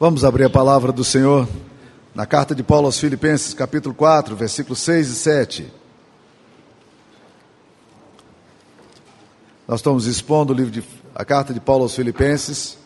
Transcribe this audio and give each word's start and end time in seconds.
Vamos 0.00 0.24
abrir 0.24 0.44
a 0.44 0.50
palavra 0.50 0.92
do 0.92 1.02
Senhor 1.02 1.48
na 2.14 2.24
carta 2.24 2.54
de 2.54 2.62
Paulo 2.62 2.86
aos 2.86 3.00
Filipenses, 3.00 3.52
capítulo 3.52 3.92
4, 3.92 4.36
versículos 4.36 4.78
6 4.78 5.08
e 5.08 5.14
7. 5.16 5.72
Nós 9.66 9.80
estamos 9.80 10.06
expondo 10.06 10.52
o 10.52 10.56
livro 10.56 10.70
de, 10.70 10.84
a 11.12 11.24
carta 11.24 11.52
de 11.52 11.58
Paulo 11.58 11.82
aos 11.82 11.96
Filipenses. 11.96 12.78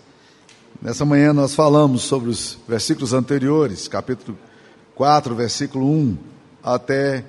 Nessa 0.80 1.04
manhã 1.04 1.34
nós 1.34 1.54
falamos 1.54 2.00
sobre 2.00 2.30
os 2.30 2.56
versículos 2.66 3.12
anteriores, 3.12 3.88
capítulo 3.88 4.38
4, 4.94 5.34
versículo 5.34 5.86
1 5.86 6.16
até, 6.64 7.26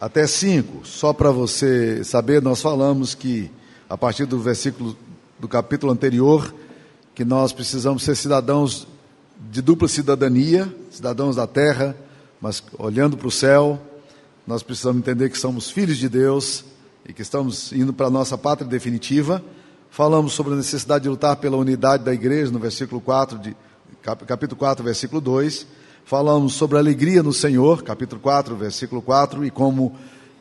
até 0.00 0.26
5. 0.26 0.86
Só 0.86 1.12
para 1.12 1.30
você 1.30 2.02
saber, 2.02 2.40
nós 2.40 2.62
falamos 2.62 3.14
que 3.14 3.50
a 3.90 3.98
partir 3.98 4.24
do 4.24 4.38
versículo 4.40 4.96
do 5.38 5.46
capítulo 5.46 5.92
anterior, 5.92 6.50
que 7.16 7.24
nós 7.24 7.50
precisamos 7.50 8.02
ser 8.02 8.14
cidadãos 8.14 8.86
de 9.50 9.62
dupla 9.62 9.88
cidadania, 9.88 10.70
cidadãos 10.90 11.34
da 11.34 11.46
terra, 11.46 11.96
mas 12.42 12.62
olhando 12.78 13.16
para 13.16 13.26
o 13.26 13.30
céu, 13.30 13.80
nós 14.46 14.62
precisamos 14.62 15.00
entender 15.00 15.30
que 15.30 15.38
somos 15.38 15.70
filhos 15.70 15.96
de 15.96 16.10
Deus 16.10 16.62
e 17.08 17.14
que 17.14 17.22
estamos 17.22 17.72
indo 17.72 17.90
para 17.94 18.08
a 18.08 18.10
nossa 18.10 18.36
pátria 18.36 18.68
definitiva. 18.68 19.42
Falamos 19.90 20.34
sobre 20.34 20.52
a 20.52 20.56
necessidade 20.56 21.04
de 21.04 21.08
lutar 21.08 21.36
pela 21.36 21.56
unidade 21.56 22.04
da 22.04 22.12
igreja 22.12 22.52
no 22.52 22.58
versículo 22.58 23.00
4 23.00 23.38
de 23.38 23.56
capítulo 24.02 24.58
4, 24.58 24.84
versículo 24.84 25.18
2. 25.18 25.66
Falamos 26.04 26.52
sobre 26.52 26.76
a 26.76 26.80
alegria 26.80 27.22
no 27.22 27.32
Senhor, 27.32 27.82
capítulo 27.82 28.20
4, 28.20 28.54
versículo 28.56 29.00
4, 29.00 29.42
e 29.42 29.50
como 29.50 29.96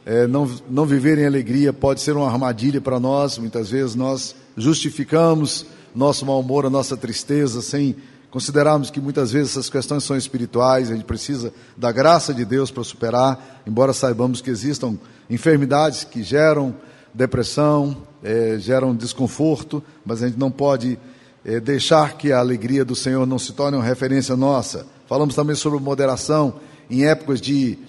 é, 0.05 0.27
não, 0.27 0.51
não 0.69 0.85
viver 0.85 1.17
em 1.19 1.25
alegria 1.25 1.71
pode 1.71 2.01
ser 2.01 2.17
uma 2.17 2.29
armadilha 2.29 2.81
para 2.81 2.99
nós. 2.99 3.37
Muitas 3.37 3.69
vezes 3.69 3.95
nós 3.95 4.35
justificamos 4.57 5.65
nosso 5.95 6.25
mau 6.25 6.39
humor, 6.39 6.65
a 6.65 6.69
nossa 6.69 6.97
tristeza, 6.97 7.61
sem 7.61 7.95
considerarmos 8.29 8.89
que 8.89 8.99
muitas 8.99 9.31
vezes 9.31 9.51
essas 9.51 9.69
questões 9.69 10.03
são 10.03 10.17
espirituais, 10.17 10.91
a 10.91 10.93
gente 10.93 11.05
precisa 11.05 11.53
da 11.77 11.89
graça 11.91 12.33
de 12.33 12.43
Deus 12.43 12.69
para 12.69 12.83
superar, 12.83 13.63
embora 13.65 13.93
saibamos 13.93 14.41
que 14.41 14.49
existam 14.49 14.97
enfermidades 15.29 16.03
que 16.03 16.21
geram 16.21 16.75
depressão, 17.13 17.95
é, 18.21 18.57
geram 18.59 18.93
desconforto, 18.93 19.81
mas 20.05 20.21
a 20.21 20.27
gente 20.27 20.37
não 20.37 20.51
pode 20.51 20.99
é, 21.45 21.61
deixar 21.61 22.17
que 22.17 22.33
a 22.33 22.39
alegria 22.39 22.83
do 22.83 22.95
Senhor 22.95 23.25
não 23.25 23.39
se 23.39 23.53
torne 23.53 23.77
uma 23.77 23.85
referência 23.85 24.35
nossa. 24.35 24.85
Falamos 25.07 25.33
também 25.33 25.55
sobre 25.55 25.79
moderação 25.79 26.55
em 26.89 27.05
épocas 27.05 27.39
de, 27.39 27.79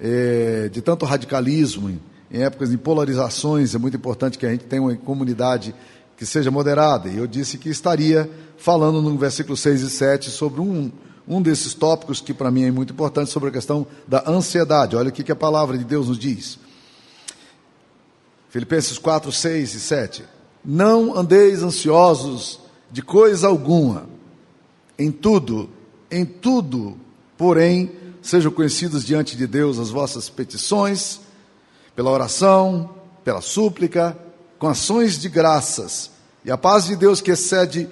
é, 0.00 0.70
de 0.72 0.80
tanto 0.80 1.04
radicalismo, 1.04 2.00
em 2.30 2.42
épocas 2.42 2.70
de 2.70 2.78
polarizações, 2.78 3.74
é 3.74 3.78
muito 3.78 3.96
importante 3.96 4.38
que 4.38 4.46
a 4.46 4.50
gente 4.50 4.64
tenha 4.64 4.80
uma 4.80 4.94
comunidade 4.94 5.74
que 6.20 6.26
seja 6.26 6.50
moderada. 6.50 7.08
E 7.08 7.16
eu 7.16 7.26
disse 7.26 7.56
que 7.56 7.70
estaria 7.70 8.30
falando 8.58 9.00
no 9.00 9.16
versículo 9.16 9.56
6 9.56 9.80
e 9.80 9.88
7 9.88 10.30
sobre 10.30 10.60
um, 10.60 10.92
um 11.26 11.40
desses 11.40 11.72
tópicos 11.72 12.20
que 12.20 12.34
para 12.34 12.50
mim 12.50 12.64
é 12.64 12.70
muito 12.70 12.92
importante, 12.92 13.30
sobre 13.30 13.48
a 13.48 13.52
questão 13.52 13.86
da 14.06 14.22
ansiedade. 14.28 14.96
Olha 14.96 15.08
o 15.08 15.12
que 15.12 15.32
a 15.32 15.34
palavra 15.34 15.78
de 15.78 15.84
Deus 15.84 16.08
nos 16.08 16.18
diz. 16.18 16.58
Filipenses 18.50 18.98
4, 18.98 19.32
6 19.32 19.74
e 19.74 19.80
7. 19.80 20.24
Não 20.62 21.16
andeis 21.16 21.62
ansiosos 21.62 22.60
de 22.90 23.00
coisa 23.00 23.48
alguma, 23.48 24.06
em 24.98 25.10
tudo, 25.10 25.70
em 26.10 26.26
tudo, 26.26 26.98
porém, 27.38 27.92
sejam 28.20 28.52
conhecidas 28.52 29.06
diante 29.06 29.38
de 29.38 29.46
Deus 29.46 29.78
as 29.78 29.88
vossas 29.88 30.28
petições, 30.28 31.18
pela 31.96 32.10
oração, 32.10 32.90
pela 33.24 33.40
súplica, 33.40 34.18
com 34.60 34.68
ações 34.68 35.18
de 35.18 35.30
graças, 35.30 36.10
e 36.44 36.50
a 36.50 36.58
paz 36.58 36.84
de 36.84 36.94
Deus 36.94 37.22
que 37.22 37.30
excede 37.30 37.88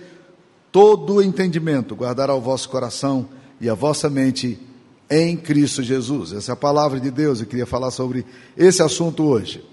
todo 0.70 1.14
o 1.14 1.22
entendimento 1.22 1.96
guardará 1.96 2.34
o 2.34 2.42
vosso 2.42 2.68
coração 2.68 3.26
e 3.58 3.70
a 3.70 3.74
vossa 3.74 4.10
mente 4.10 4.60
em 5.08 5.34
Cristo 5.34 5.82
Jesus. 5.82 6.34
Essa 6.34 6.52
é 6.52 6.54
a 6.54 6.56
palavra 6.56 7.00
de 7.00 7.10
Deus, 7.10 7.40
eu 7.40 7.46
queria 7.46 7.64
falar 7.64 7.90
sobre 7.90 8.26
esse 8.54 8.82
assunto 8.82 9.24
hoje. 9.24 9.64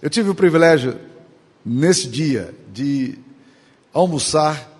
Eu 0.00 0.08
tive 0.08 0.30
o 0.30 0.34
privilégio, 0.34 0.98
nesse 1.62 2.08
dia, 2.08 2.54
de 2.72 3.18
almoçar 3.92 4.70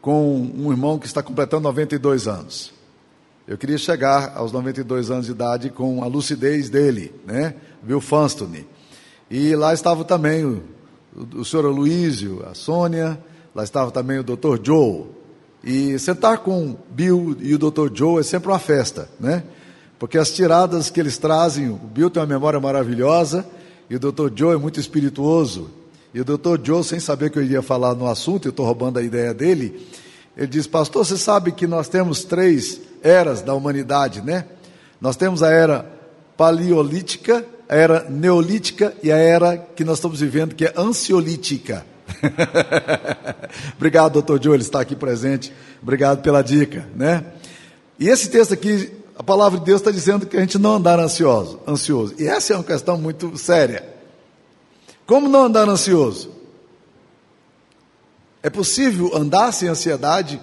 com 0.00 0.50
um 0.56 0.72
irmão 0.72 0.98
que 0.98 1.06
está 1.06 1.22
completando 1.22 1.64
92 1.64 2.26
anos. 2.26 2.72
Eu 3.46 3.58
queria 3.58 3.76
chegar 3.76 4.32
aos 4.34 4.50
92 4.50 5.10
anos 5.10 5.26
de 5.26 5.32
idade 5.32 5.68
com 5.68 6.02
a 6.02 6.06
lucidez 6.06 6.70
dele, 6.70 7.12
né? 7.26 7.54
Bill 7.82 8.00
Fanstone. 8.00 8.66
E 9.30 9.54
lá 9.56 9.72
estava 9.72 10.04
também 10.04 10.44
o, 10.44 10.62
o 11.36 11.44
senhor 11.44 11.66
Aloysio, 11.66 12.44
a 12.50 12.54
Sônia, 12.54 13.18
lá 13.54 13.64
estava 13.64 13.90
também 13.90 14.18
o 14.18 14.22
Dr. 14.24 14.58
Joe. 14.62 15.06
E 15.62 15.98
sentar 15.98 16.38
com 16.38 16.76
Bill 16.90 17.36
e 17.40 17.54
o 17.54 17.58
Dr. 17.58 17.88
Joe 17.92 18.20
é 18.20 18.22
sempre 18.22 18.48
uma 18.48 18.58
festa, 18.58 19.08
né? 19.18 19.42
Porque 19.98 20.18
as 20.18 20.30
tiradas 20.32 20.90
que 20.90 21.00
eles 21.00 21.16
trazem, 21.16 21.70
o 21.70 21.76
Bill 21.76 22.10
tem 22.10 22.20
uma 22.20 22.26
memória 22.26 22.60
maravilhosa 22.60 23.46
e 23.88 23.96
o 23.96 23.98
Dr. 23.98 24.28
Joe 24.34 24.54
é 24.54 24.58
muito 24.58 24.78
espirituoso. 24.78 25.70
E 26.12 26.20
o 26.20 26.24
Dr. 26.24 26.60
Joe, 26.62 26.84
sem 26.84 27.00
saber 27.00 27.30
que 27.30 27.38
eu 27.38 27.42
iria 27.42 27.62
falar 27.62 27.94
no 27.94 28.06
assunto, 28.06 28.46
eu 28.46 28.50
estou 28.50 28.66
roubando 28.66 28.98
a 28.98 29.02
ideia 29.02 29.32
dele, 29.32 29.88
ele 30.36 30.46
diz: 30.46 30.66
Pastor, 30.66 31.06
você 31.06 31.16
sabe 31.16 31.52
que 31.52 31.66
nós 31.66 31.88
temos 31.88 32.24
três 32.24 32.80
eras 33.02 33.40
da 33.42 33.54
humanidade, 33.54 34.20
né? 34.20 34.44
Nós 35.00 35.16
temos 35.16 35.42
a 35.42 35.50
era 35.50 35.90
paleolítica, 36.36 37.44
a 37.74 37.76
era 37.76 38.08
neolítica 38.08 38.94
e 39.02 39.10
a 39.10 39.16
era 39.16 39.58
que 39.58 39.82
nós 39.84 39.98
estamos 39.98 40.20
vivendo, 40.20 40.54
que 40.54 40.64
é 40.64 40.72
ansiolítica. 40.76 41.84
Obrigado, 43.76 44.22
doutor 44.22 44.54
ele 44.54 44.62
está 44.62 44.80
aqui 44.80 44.94
presente. 44.94 45.52
Obrigado 45.82 46.22
pela 46.22 46.40
dica, 46.40 46.88
né? 46.94 47.24
E 47.98 48.08
esse 48.08 48.30
texto 48.30 48.54
aqui, 48.54 48.92
a 49.18 49.24
palavra 49.24 49.58
de 49.58 49.64
Deus 49.64 49.80
está 49.80 49.90
dizendo 49.90 50.24
que 50.24 50.36
a 50.36 50.40
gente 50.40 50.56
não 50.56 50.76
andar 50.76 51.00
ansioso, 51.00 51.58
ansioso. 51.66 52.14
E 52.16 52.28
essa 52.28 52.52
é 52.52 52.56
uma 52.56 52.62
questão 52.62 52.96
muito 52.96 53.36
séria. 53.36 53.84
Como 55.04 55.28
não 55.28 55.46
andar 55.46 55.68
ansioso? 55.68 56.30
É 58.40 58.50
possível 58.50 59.16
andar 59.16 59.50
sem 59.50 59.68
ansiedade? 59.68 60.40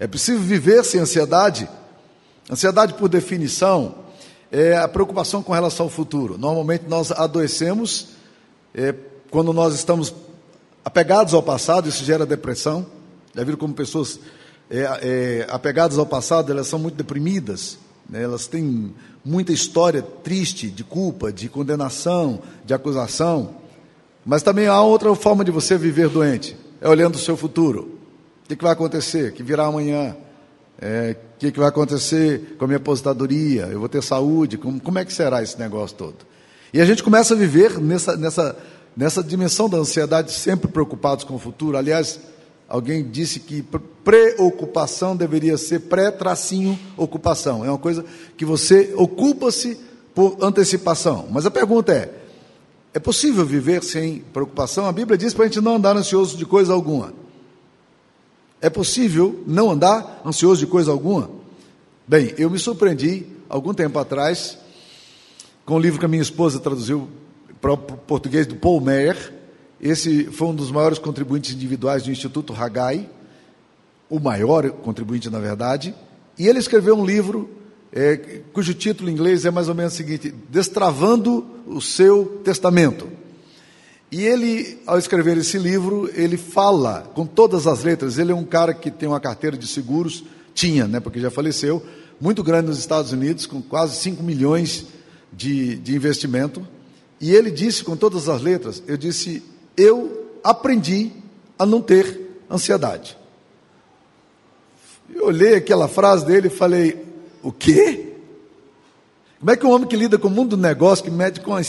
É 0.00 0.06
possível 0.06 0.40
viver 0.40 0.84
sem 0.84 1.02
ansiedade? 1.02 1.68
Ansiedade, 2.50 2.94
por 2.94 3.10
definição, 3.10 4.03
é 4.54 4.76
a 4.76 4.86
preocupação 4.86 5.42
com 5.42 5.52
relação 5.52 5.86
ao 5.86 5.90
futuro. 5.90 6.38
Normalmente 6.38 6.84
nós 6.86 7.10
adoecemos 7.10 8.10
é, 8.72 8.94
quando 9.28 9.52
nós 9.52 9.74
estamos 9.74 10.14
apegados 10.84 11.34
ao 11.34 11.42
passado, 11.42 11.88
isso 11.88 12.04
gera 12.04 12.24
depressão. 12.24 12.86
Já 13.34 13.42
viram 13.42 13.58
como 13.58 13.74
pessoas 13.74 14.20
é, 14.70 14.78
é, 15.02 15.46
apegadas 15.50 15.98
ao 15.98 16.06
passado, 16.06 16.52
elas 16.52 16.68
são 16.68 16.78
muito 16.78 16.94
deprimidas, 16.94 17.78
né? 18.08 18.22
elas 18.22 18.46
têm 18.46 18.94
muita 19.24 19.52
história 19.52 20.00
triste 20.00 20.70
de 20.70 20.84
culpa, 20.84 21.32
de 21.32 21.48
condenação, 21.48 22.40
de 22.64 22.72
acusação. 22.72 23.56
Mas 24.24 24.44
também 24.44 24.68
há 24.68 24.80
outra 24.80 25.12
forma 25.16 25.44
de 25.44 25.50
você 25.50 25.76
viver 25.76 26.08
doente, 26.08 26.56
é 26.80 26.88
olhando 26.88 27.16
o 27.16 27.18
seu 27.18 27.36
futuro. 27.36 27.98
O 28.44 28.48
que, 28.48 28.62
vai 28.62 28.72
acontecer? 28.72 29.30
O 29.30 29.32
que 29.32 29.42
virá 29.42 29.66
amanhã? 29.66 30.16
É, 30.80 31.16
o 31.34 31.38
que, 31.38 31.50
que 31.50 31.58
vai 31.58 31.68
acontecer 31.68 32.56
com 32.58 32.64
a 32.64 32.68
minha 32.68 32.76
aposentadoria? 32.76 33.66
Eu 33.66 33.80
vou 33.80 33.88
ter 33.88 34.02
saúde? 34.02 34.56
Como, 34.56 34.80
como 34.80 34.98
é 34.98 35.04
que 35.04 35.12
será 35.12 35.42
esse 35.42 35.58
negócio 35.58 35.96
todo? 35.96 36.16
E 36.72 36.80
a 36.80 36.84
gente 36.84 37.02
começa 37.02 37.34
a 37.34 37.36
viver 37.36 37.78
nessa, 37.80 38.16
nessa, 38.16 38.56
nessa 38.96 39.22
dimensão 39.22 39.68
da 39.68 39.78
ansiedade, 39.78 40.32
sempre 40.32 40.68
preocupados 40.68 41.24
com 41.24 41.34
o 41.34 41.38
futuro. 41.38 41.76
Aliás, 41.76 42.20
alguém 42.68 43.08
disse 43.08 43.40
que 43.40 43.64
preocupação 44.04 45.16
deveria 45.16 45.58
ser 45.58 45.80
pré-tracinho 45.80 46.78
ocupação. 46.96 47.64
É 47.64 47.68
uma 47.68 47.78
coisa 47.78 48.04
que 48.36 48.44
você 48.44 48.94
ocupa-se 48.96 49.78
por 50.14 50.36
antecipação. 50.40 51.26
Mas 51.30 51.44
a 51.46 51.50
pergunta 51.50 51.92
é: 51.92 52.12
é 52.92 53.00
possível 53.00 53.44
viver 53.44 53.82
sem 53.82 54.20
preocupação? 54.32 54.86
A 54.86 54.92
Bíblia 54.92 55.18
diz 55.18 55.34
para 55.34 55.44
a 55.44 55.48
gente 55.48 55.60
não 55.60 55.76
andar 55.76 55.96
ansioso 55.96 56.36
de 56.36 56.46
coisa 56.46 56.72
alguma. 56.72 57.12
É 58.64 58.70
possível 58.70 59.44
não 59.46 59.70
andar 59.70 60.22
ansioso 60.24 60.60
de 60.60 60.66
coisa 60.66 60.90
alguma? 60.90 61.30
Bem, 62.08 62.32
eu 62.38 62.48
me 62.48 62.58
surpreendi 62.58 63.26
algum 63.46 63.74
tempo 63.74 63.98
atrás 63.98 64.56
com 65.66 65.74
um 65.74 65.78
livro 65.78 65.98
que 65.98 66.06
a 66.06 66.08
minha 66.08 66.22
esposa 66.22 66.58
traduziu 66.58 67.06
para 67.60 67.74
o 67.74 67.76
português 67.76 68.46
do 68.46 68.56
Paul 68.56 68.80
Meyer. 68.80 69.34
Esse 69.78 70.24
foi 70.30 70.48
um 70.48 70.54
dos 70.54 70.70
maiores 70.70 70.98
contribuintes 70.98 71.54
individuais 71.54 72.04
do 72.04 72.10
Instituto 72.10 72.54
Hagai, 72.54 73.06
o 74.08 74.18
maior 74.18 74.70
contribuinte, 74.70 75.28
na 75.28 75.40
verdade. 75.40 75.94
E 76.38 76.48
ele 76.48 76.58
escreveu 76.58 76.96
um 76.96 77.04
livro 77.04 77.50
é, 77.92 78.40
cujo 78.54 78.72
título 78.72 79.10
em 79.10 79.12
inglês 79.12 79.44
é 79.44 79.50
mais 79.50 79.68
ou 79.68 79.74
menos 79.74 79.92
o 79.92 79.96
seguinte: 79.96 80.34
Destravando 80.48 81.46
o 81.66 81.82
seu 81.82 82.40
testamento. 82.42 83.08
E 84.14 84.24
ele, 84.24 84.78
ao 84.86 84.96
escrever 84.96 85.36
esse 85.38 85.58
livro, 85.58 86.08
ele 86.14 86.36
fala 86.36 87.10
com 87.16 87.26
todas 87.26 87.66
as 87.66 87.82
letras. 87.82 88.16
Ele 88.16 88.30
é 88.30 88.34
um 88.34 88.44
cara 88.44 88.72
que 88.72 88.88
tem 88.88 89.08
uma 89.08 89.18
carteira 89.18 89.56
de 89.56 89.66
seguros, 89.66 90.22
tinha, 90.54 90.86
né, 90.86 91.00
porque 91.00 91.18
já 91.18 91.32
faleceu, 91.32 91.84
muito 92.20 92.40
grande 92.40 92.68
nos 92.68 92.78
Estados 92.78 93.10
Unidos, 93.10 93.44
com 93.44 93.60
quase 93.60 93.96
5 93.96 94.22
milhões 94.22 94.86
de, 95.32 95.74
de 95.78 95.96
investimento. 95.96 96.64
E 97.20 97.34
ele 97.34 97.50
disse 97.50 97.82
com 97.82 97.96
todas 97.96 98.28
as 98.28 98.40
letras: 98.40 98.80
Eu 98.86 98.96
disse, 98.96 99.42
eu 99.76 100.30
aprendi 100.44 101.10
a 101.58 101.66
não 101.66 101.82
ter 101.82 102.38
ansiedade. 102.48 103.18
Eu 105.12 105.26
olhei 105.26 105.56
aquela 105.56 105.88
frase 105.88 106.24
dele 106.24 106.46
e 106.46 106.50
falei: 106.50 107.04
o 107.42 107.50
quê? 107.50 108.12
Como 109.40 109.50
é 109.50 109.56
que 109.56 109.66
um 109.66 109.70
homem 109.72 109.88
que 109.88 109.96
lida 109.96 110.18
com 110.18 110.28
o 110.28 110.30
mundo 110.30 110.50
do 110.50 110.62
negócio, 110.62 111.04
que, 111.04 111.10
mede 111.10 111.40
com 111.40 111.56
a, 111.56 111.60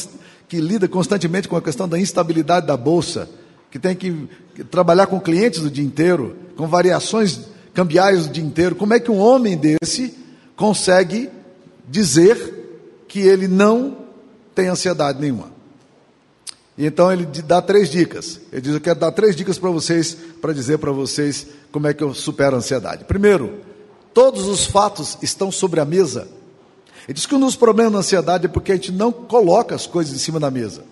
que 0.48 0.58
lida 0.58 0.88
constantemente 0.88 1.48
com 1.48 1.56
a 1.56 1.62
questão 1.62 1.88
da 1.88 2.00
instabilidade 2.00 2.68
da 2.68 2.78
bolsa, 2.78 3.30
que 3.72 3.80
tem 3.80 3.96
que 3.96 4.28
trabalhar 4.70 5.08
com 5.08 5.20
clientes 5.20 5.60
o 5.62 5.70
dia 5.70 5.84
inteiro, 5.84 6.36
com 6.56 6.68
variações 6.68 7.42
cambiais 7.74 8.26
o 8.26 8.30
dia 8.30 8.44
inteiro, 8.44 8.76
como 8.76 8.94
é 8.94 9.00
que 9.00 9.12
um 9.12 9.20
homem 9.20 9.58
desse 9.58 10.14
consegue 10.56 11.30
dizer 11.88 13.04
que 13.08 13.20
ele 13.20 13.48
não 13.48 13.98
tem 14.54 14.68
ansiedade 14.68 15.20
nenhuma? 15.20 15.54
E 16.78 16.86
então 16.86 17.12
ele 17.12 17.26
dá 17.26 17.62
três 17.62 17.90
dicas. 17.90 18.40
Ele 18.52 18.62
diz: 18.62 18.74
Eu 18.74 18.82
quero 18.82 19.00
dar 19.00 19.12
três 19.12 19.36
dicas 19.36 19.58
para 19.58 19.70
vocês, 19.70 20.16
para 20.42 20.54
dizer 20.54 20.78
para 20.78 20.92
vocês 20.92 21.48
como 21.72 21.88
é 21.88 21.94
que 21.94 22.04
eu 22.04 22.14
supero 22.14 22.56
a 22.56 22.60
ansiedade. 22.60 23.06
Primeiro, 23.06 23.60
todos 24.14 24.48
os 24.48 24.66
fatos 24.66 25.18
estão 25.22 25.52
sobre 25.52 25.80
a 25.80 25.86
mesa. 25.86 26.28
Ele 27.08 27.14
diz 27.14 27.26
que 27.26 27.36
um 27.36 27.40
dos 27.40 27.56
problemas 27.56 27.94
da 27.94 28.00
ansiedade 28.00 28.46
é 28.46 28.50
porque 28.50 28.72
a 28.72 28.76
gente 28.76 28.92
não 28.92 29.12
coloca 29.12 29.76
as 29.76 29.86
coisas 29.86 30.14
em 30.14 30.18
cima 30.18 30.40
da 30.40 30.50
mesa. 30.50 30.84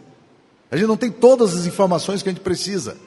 A 0.70 0.78
gente 0.78 0.88
não 0.88 0.98
tem 0.98 1.12
todas 1.12 1.56
as 1.56 1.66
informações 1.66 2.22
que 2.22 2.30
a 2.30 2.32
gente 2.32 2.42
precisa. 2.42 2.98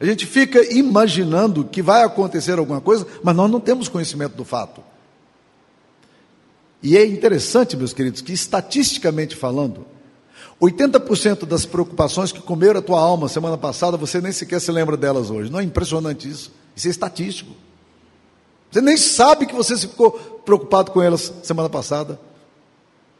A 0.00 0.04
gente 0.04 0.26
fica 0.26 0.60
imaginando 0.74 1.64
que 1.64 1.80
vai 1.80 2.02
acontecer 2.02 2.58
alguma 2.58 2.80
coisa, 2.80 3.06
mas 3.22 3.36
nós 3.36 3.50
não 3.50 3.60
temos 3.60 3.88
conhecimento 3.88 4.34
do 4.34 4.44
fato. 4.44 4.82
E 6.82 6.96
é 6.96 7.06
interessante, 7.06 7.76
meus 7.76 7.92
queridos, 7.92 8.20
que 8.20 8.32
estatisticamente 8.32 9.36
falando, 9.36 9.86
80% 10.60 11.44
das 11.44 11.64
preocupações 11.64 12.32
que 12.32 12.40
comeram 12.40 12.80
a 12.80 12.82
tua 12.82 13.00
alma 13.00 13.28
semana 13.28 13.56
passada, 13.56 13.96
você 13.96 14.20
nem 14.20 14.32
sequer 14.32 14.60
se 14.60 14.72
lembra 14.72 14.96
delas 14.96 15.30
hoje. 15.30 15.50
Não 15.50 15.60
é 15.60 15.62
impressionante 15.62 16.28
isso? 16.28 16.50
Isso 16.74 16.88
é 16.88 16.90
estatístico. 16.90 17.52
Você 18.68 18.80
nem 18.80 18.96
sabe 18.96 19.46
que 19.46 19.54
você 19.54 19.76
ficou 19.76 20.10
preocupado 20.44 20.90
com 20.90 21.00
elas 21.00 21.32
semana 21.44 21.68
passada 21.68 22.18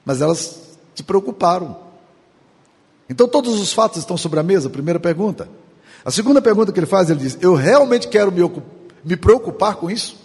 mas 0.04 0.20
elas 0.20 0.78
te 0.94 1.02
preocuparam. 1.02 1.76
Então 3.08 3.28
todos 3.28 3.60
os 3.60 3.72
fatos 3.72 3.98
estão 3.98 4.16
sobre 4.16 4.40
a 4.40 4.42
mesa? 4.42 4.70
Primeira 4.70 4.98
pergunta. 4.98 5.48
A 6.04 6.10
segunda 6.10 6.42
pergunta 6.42 6.72
que 6.72 6.78
ele 6.78 6.86
faz, 6.86 7.10
ele 7.10 7.20
diz: 7.20 7.38
Eu 7.40 7.54
realmente 7.54 8.08
quero 8.08 8.32
me, 8.32 8.40
me 9.04 9.16
preocupar 9.16 9.76
com 9.76 9.90
isso? 9.90 10.20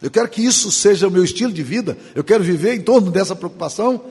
Eu 0.00 0.10
quero 0.10 0.28
que 0.28 0.42
isso 0.42 0.72
seja 0.72 1.08
o 1.08 1.10
meu 1.10 1.22
estilo 1.22 1.52
de 1.52 1.62
vida? 1.62 1.96
Eu 2.14 2.24
quero 2.24 2.42
viver 2.42 2.74
em 2.74 2.80
torno 2.80 3.10
dessa 3.10 3.36
preocupação? 3.36 4.02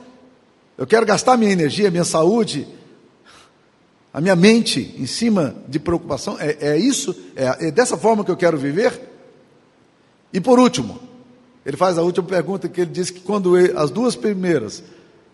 Eu 0.78 0.86
quero 0.86 1.06
gastar 1.06 1.36
minha 1.36 1.52
energia, 1.52 1.90
minha 1.90 2.04
saúde, 2.04 2.68
a 4.14 4.22
minha 4.22 4.36
mente 4.36 4.96
em 4.98 5.08
cima 5.08 5.56
de 5.68 5.80
preocupação? 5.80 6.38
É, 6.40 6.58
é 6.74 6.78
isso? 6.78 7.16
É, 7.36 7.68
é 7.68 7.72
dessa 7.72 7.98
forma 7.98 8.24
que 8.24 8.30
eu 8.30 8.38
quero 8.38 8.58
viver? 8.58 9.00
E 10.32 10.40
por 10.40 10.60
último, 10.60 11.00
ele 11.66 11.78
faz 11.78 11.98
a 11.98 12.02
última 12.02 12.28
pergunta 12.28 12.68
que 12.70 12.82
ele 12.82 12.92
diz 12.92 13.10
que 13.10 13.20
quando 13.20 13.58
ele, 13.58 13.74
as 13.78 13.92
duas 13.92 14.16
primeiras, 14.16 14.84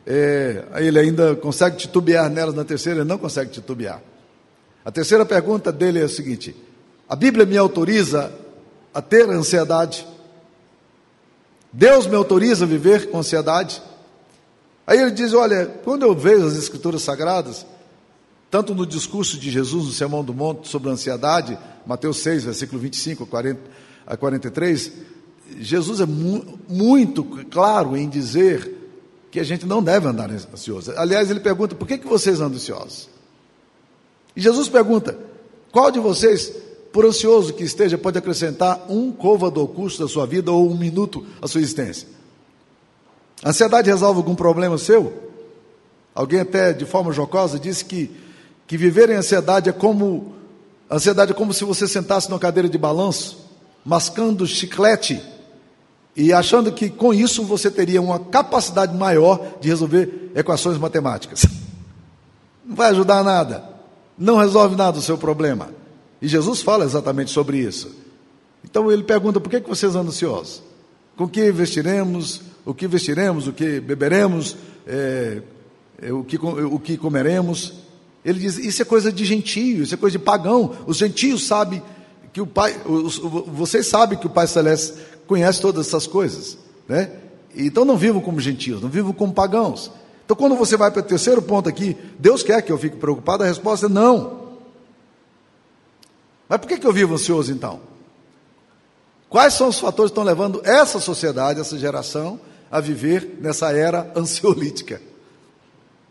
é, 0.05 0.63
ele 0.77 0.99
ainda 0.99 1.35
consegue 1.35 1.77
titubear 1.77 2.29
nelas, 2.29 2.55
na 2.55 2.63
terceira 2.63 2.99
ele 2.99 3.09
não 3.09 3.17
consegue 3.17 3.51
titubear. 3.51 4.01
A 4.83 4.91
terceira 4.91 5.25
pergunta 5.25 5.71
dele 5.71 5.99
é 5.99 6.03
a 6.03 6.09
seguinte: 6.09 6.55
a 7.07 7.15
Bíblia 7.15 7.45
me 7.45 7.57
autoriza 7.57 8.31
a 8.93 9.01
ter 9.01 9.29
ansiedade? 9.29 10.05
Deus 11.71 12.07
me 12.07 12.15
autoriza 12.15 12.65
a 12.65 12.67
viver 12.67 13.09
com 13.09 13.19
ansiedade? 13.19 13.81
Aí 14.85 14.99
ele 14.99 15.11
diz: 15.11 15.33
Olha, 15.33 15.65
quando 15.83 16.03
eu 16.03 16.15
vejo 16.15 16.45
as 16.45 16.55
Escrituras 16.55 17.01
Sagradas, 17.01 17.65
tanto 18.49 18.75
no 18.75 18.85
discurso 18.85 19.37
de 19.37 19.49
Jesus 19.49 19.85
no 19.85 19.91
Sermão 19.91 20.23
do 20.23 20.33
Monte 20.33 20.67
sobre 20.67 20.89
a 20.89 20.93
ansiedade, 20.93 21.57
Mateus 21.85 22.19
6, 22.19 22.45
versículo 22.45 22.79
25 22.79 23.23
a, 23.23 23.27
40, 23.27 23.59
a 24.05 24.17
43, 24.17 24.91
Jesus 25.59 25.99
é 25.99 26.05
mu 26.05 26.59
muito 26.67 27.23
claro 27.49 27.95
em 27.95 28.09
dizer 28.09 28.73
que 29.29 29.39
a 29.39 29.43
gente 29.43 29.65
não 29.65 29.83
deve 29.83 30.07
andar 30.07 30.31
ansioso. 30.31 30.93
Aliás, 30.95 31.29
ele 31.29 31.39
pergunta: 31.39 31.75
por 31.75 31.87
que, 31.87 31.97
que 31.97 32.07
vocês 32.07 32.39
andam 32.39 32.55
ansiosos? 32.55 33.09
E 34.35 34.41
Jesus 34.41 34.67
pergunta: 34.67 35.17
qual 35.71 35.91
de 35.91 35.99
vocês, 35.99 36.51
por 36.91 37.05
ansioso 37.05 37.53
que 37.53 37.63
esteja, 37.63 37.97
pode 37.97 38.17
acrescentar 38.17 38.85
um 38.89 39.11
côvado 39.11 39.59
ao 39.59 39.67
custo 39.67 40.03
da 40.03 40.09
sua 40.09 40.25
vida 40.25 40.51
ou 40.51 40.69
um 40.69 40.77
minuto 40.77 41.25
à 41.41 41.47
sua 41.47 41.61
existência? 41.61 42.07
A 43.43 43.49
ansiedade 43.49 43.89
resolve 43.89 44.19
algum 44.19 44.35
problema 44.35 44.77
seu? 44.77 45.13
Alguém 46.13 46.39
até 46.39 46.71
de 46.71 46.85
forma 46.85 47.11
jocosa 47.11 47.59
disse 47.59 47.83
que, 47.83 48.09
que 48.65 48.77
viver 48.77 49.09
em 49.09 49.15
ansiedade 49.15 49.69
é 49.69 49.73
como 49.73 50.33
ansiedade 50.89 51.31
é 51.31 51.35
como 51.35 51.53
se 51.53 51.65
você 51.65 51.87
sentasse 51.87 52.29
numa 52.29 52.39
cadeira 52.39 52.69
de 52.69 52.77
balanço, 52.77 53.45
mascando 53.83 54.47
chiclete 54.47 55.21
e 56.15 56.31
achando 56.31 56.71
que 56.71 56.89
com 56.89 57.13
isso 57.13 57.43
você 57.43 57.69
teria 57.69 58.01
uma 58.01 58.19
capacidade 58.19 58.95
maior 58.95 59.57
de 59.59 59.67
resolver 59.67 60.31
equações 60.33 60.77
matemáticas. 60.77 61.45
Não 62.65 62.75
vai 62.75 62.89
ajudar 62.89 63.23
nada, 63.23 63.63
não 64.17 64.37
resolve 64.37 64.75
nada 64.75 64.97
o 64.97 65.01
seu 65.01 65.19
problema. 65.19 65.69
E 66.19 66.27
Jesus 66.27 66.63
fala 66.63 66.83
exatamente 66.83 67.29
sobre 67.29 67.59
isso. 67.59 67.93
Então 68.63 68.91
ele 68.91 69.03
pergunta: 69.03 69.39
por 69.39 69.49
que, 69.49 69.61
que 69.61 69.69
vocês 69.69 69.95
andam 69.95 70.07
ansiosos? 70.07 70.63
Com 71.15 71.27
que 71.27 71.51
vestiremos? 71.51 72.41
O 72.65 72.73
que 72.73 72.87
vestiremos? 72.87 73.47
O 73.47 73.53
que 73.53 73.79
beberemos? 73.79 74.57
É, 74.87 75.41
é, 76.01 76.11
o, 76.11 76.23
que, 76.23 76.37
o 76.37 76.79
que 76.79 76.97
comeremos? 76.97 77.73
Ele 78.23 78.39
diz: 78.39 78.57
isso 78.57 78.81
é 78.81 78.85
coisa 78.85 79.11
de 79.11 79.23
gentio, 79.23 79.83
isso 79.83 79.93
é 79.93 79.97
coisa 79.97 80.17
de 80.17 80.23
pagão. 80.23 80.75
Os 80.87 80.97
gentios 80.97 81.45
sabem 81.45 81.83
que 82.33 82.41
o 82.41 82.47
Pai, 82.47 82.75
os, 82.85 83.17
vocês 83.17 83.87
sabem 83.87 84.17
que 84.17 84.25
o 84.25 84.29
Pai 84.29 84.47
Celeste 84.47 84.93
conhece 85.27 85.61
todas 85.61 85.87
essas 85.87 86.07
coisas, 86.07 86.57
né? 86.87 87.11
Então 87.55 87.85
não 87.85 87.97
vivam 87.97 88.21
como 88.21 88.39
gentios, 88.39 88.81
não 88.81 88.89
vivam 88.89 89.13
como 89.13 89.33
pagãos. 89.33 89.91
Então 90.25 90.35
quando 90.35 90.55
você 90.55 90.75
vai 90.75 90.91
para 90.91 91.01
o 91.01 91.03
terceiro 91.03 91.41
ponto 91.41 91.69
aqui, 91.69 91.95
Deus 92.19 92.43
quer 92.43 92.61
que 92.61 92.71
eu 92.71 92.77
fique 92.77 92.97
preocupado? 92.97 93.43
A 93.43 93.47
resposta 93.47 93.85
é 93.85 93.89
não. 93.89 94.45
Mas 96.47 96.59
por 96.59 96.67
que, 96.67 96.77
que 96.77 96.85
eu 96.85 96.93
vivo 96.93 97.15
ansioso 97.15 97.51
então? 97.51 97.79
Quais 99.29 99.53
são 99.53 99.69
os 99.69 99.79
fatores 99.79 100.11
que 100.11 100.13
estão 100.13 100.23
levando 100.23 100.61
essa 100.63 100.99
sociedade, 100.99 101.59
essa 101.59 101.77
geração, 101.77 102.39
a 102.71 102.79
viver 102.79 103.37
nessa 103.41 103.71
era 103.71 104.11
ansiolítica? 104.15 105.01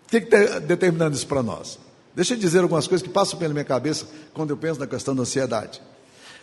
O 0.06 0.10
que 0.10 0.18
está 0.18 0.58
determinando 0.58 1.16
isso 1.16 1.26
para 1.26 1.42
nós? 1.42 1.78
Deixa 2.14 2.34
eu 2.34 2.38
dizer 2.38 2.60
algumas 2.60 2.86
coisas 2.86 3.06
que 3.06 3.12
passam 3.12 3.38
pela 3.38 3.52
minha 3.52 3.64
cabeça 3.64 4.06
quando 4.32 4.50
eu 4.50 4.56
penso 4.56 4.78
na 4.78 4.86
questão 4.86 5.14
da 5.14 5.22
ansiedade. 5.22 5.80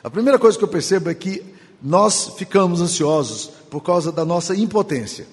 A 0.03 0.09
primeira 0.09 0.39
coisa 0.39 0.57
que 0.57 0.63
eu 0.63 0.67
percebo 0.67 1.09
é 1.09 1.13
que 1.13 1.43
nós 1.81 2.33
ficamos 2.37 2.81
ansiosos 2.81 3.51
por 3.69 3.81
causa 3.81 4.11
da 4.11 4.23
nossa 4.23 4.55
impotência. 4.55 5.27